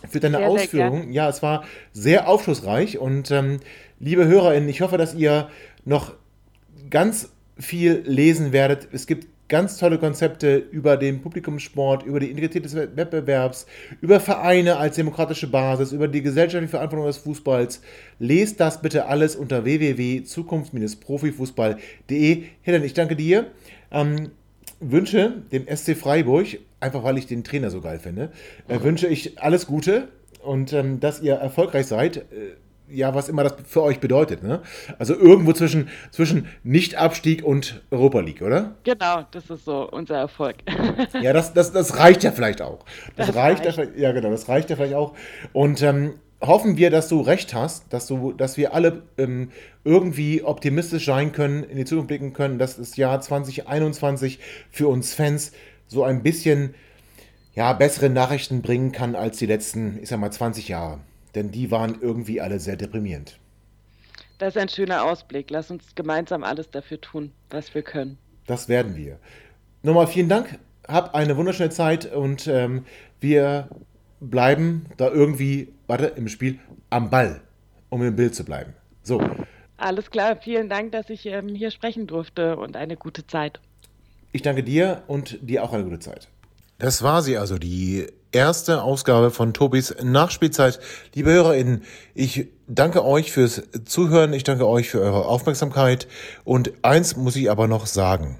[0.08, 1.12] für deine sehr, Ausführungen.
[1.12, 2.98] Ja, es war sehr aufschlussreich.
[2.98, 3.60] Und ähm,
[3.98, 5.48] liebe HörerInnen, ich hoffe, dass ihr
[5.84, 6.14] noch
[6.90, 8.88] ganz viel lesen werdet.
[8.92, 13.66] Es gibt ganz tolle Konzepte über den Publikumssport, über die Integrität des Wettbewerbs,
[14.00, 17.80] über Vereine als demokratische Basis, über die gesellschaftliche Verantwortung des Fußballs.
[18.18, 22.42] Lest das bitte alles unter www.zukunft-profifußball.de.
[22.62, 23.46] Helen, ich danke dir.
[23.92, 24.32] Ähm,
[24.80, 28.30] wünsche dem SC Freiburg, einfach weil ich den Trainer so geil finde,
[28.68, 30.08] äh, wünsche ich alles Gute
[30.42, 32.18] und ähm, dass ihr erfolgreich seid.
[32.18, 32.56] Äh,
[32.88, 34.44] ja, was immer das für euch bedeutet.
[34.44, 34.60] Ne?
[34.98, 38.76] Also irgendwo zwischen, zwischen Nicht-Abstieg und Europa League, oder?
[38.84, 40.56] Genau, das ist so unser Erfolg.
[41.20, 42.84] ja, das, das, das reicht ja vielleicht auch.
[43.16, 43.78] Das, das reicht, reicht.
[43.78, 45.14] Ja, ja, genau, das reicht ja vielleicht auch.
[45.52, 49.50] Und ähm, hoffen wir, dass du recht hast, dass, du, dass wir alle ähm,
[49.84, 54.38] irgendwie optimistisch sein können, in die Zukunft blicken können, dass das Jahr 2021
[54.70, 55.52] für uns Fans
[55.88, 56.74] so ein bisschen
[57.54, 61.00] ja, bessere Nachrichten bringen kann als die letzten, ich sag mal, 20 Jahre
[61.36, 63.38] denn die waren irgendwie alle sehr deprimierend.
[64.38, 65.50] Das ist ein schöner Ausblick.
[65.50, 68.18] Lass uns gemeinsam alles dafür tun, was wir können.
[68.46, 69.18] Das werden wir.
[69.82, 70.58] Nochmal vielen Dank.
[70.88, 72.84] Hab eine wunderschöne Zeit und ähm,
[73.20, 73.68] wir
[74.20, 76.58] bleiben da irgendwie, warte, im Spiel
[76.90, 77.40] am Ball,
[77.90, 78.74] um im Bild zu bleiben.
[79.02, 79.20] So.
[79.76, 83.60] Alles klar, vielen Dank, dass ich ähm, hier sprechen durfte und eine gute Zeit.
[84.36, 86.28] Ich danke dir und dir auch eine gute Zeit.
[86.76, 90.78] Das war sie also, die erste Ausgabe von Tobis Nachspielzeit.
[91.14, 96.06] Liebe HörerInnen, ich danke euch fürs Zuhören, ich danke euch für eure Aufmerksamkeit
[96.44, 98.38] und eins muss ich aber noch sagen.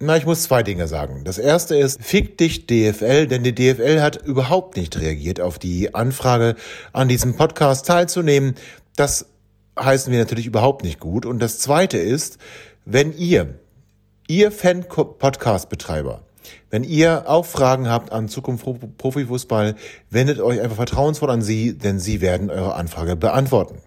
[0.00, 1.22] Na, ich muss zwei Dinge sagen.
[1.22, 5.94] Das erste ist, fick dich DFL, denn die DFL hat überhaupt nicht reagiert auf die
[5.94, 6.56] Anfrage,
[6.92, 8.56] an diesem Podcast teilzunehmen.
[8.96, 9.26] Das
[9.78, 11.24] heißen wir natürlich überhaupt nicht gut.
[11.24, 12.38] Und das zweite ist,
[12.84, 13.60] wenn ihr,
[14.30, 16.22] ihr Fan-Podcast-Betreiber,
[16.70, 18.64] wenn ihr auch Fragen habt an Zukunft
[18.96, 19.74] Profifußball,
[20.08, 23.78] wendet euch einfach vertrauensvoll an sie, denn sie werden eure Anfrage beantworten.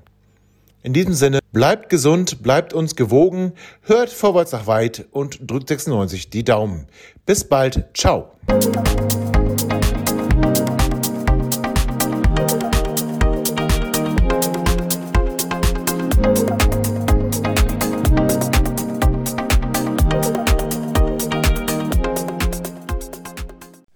[0.81, 6.29] In diesem Sinne, bleibt gesund, bleibt uns gewogen, hört vorwärts nach weit und drückt 96
[6.29, 6.87] die Daumen.
[7.25, 8.33] Bis bald, ciao.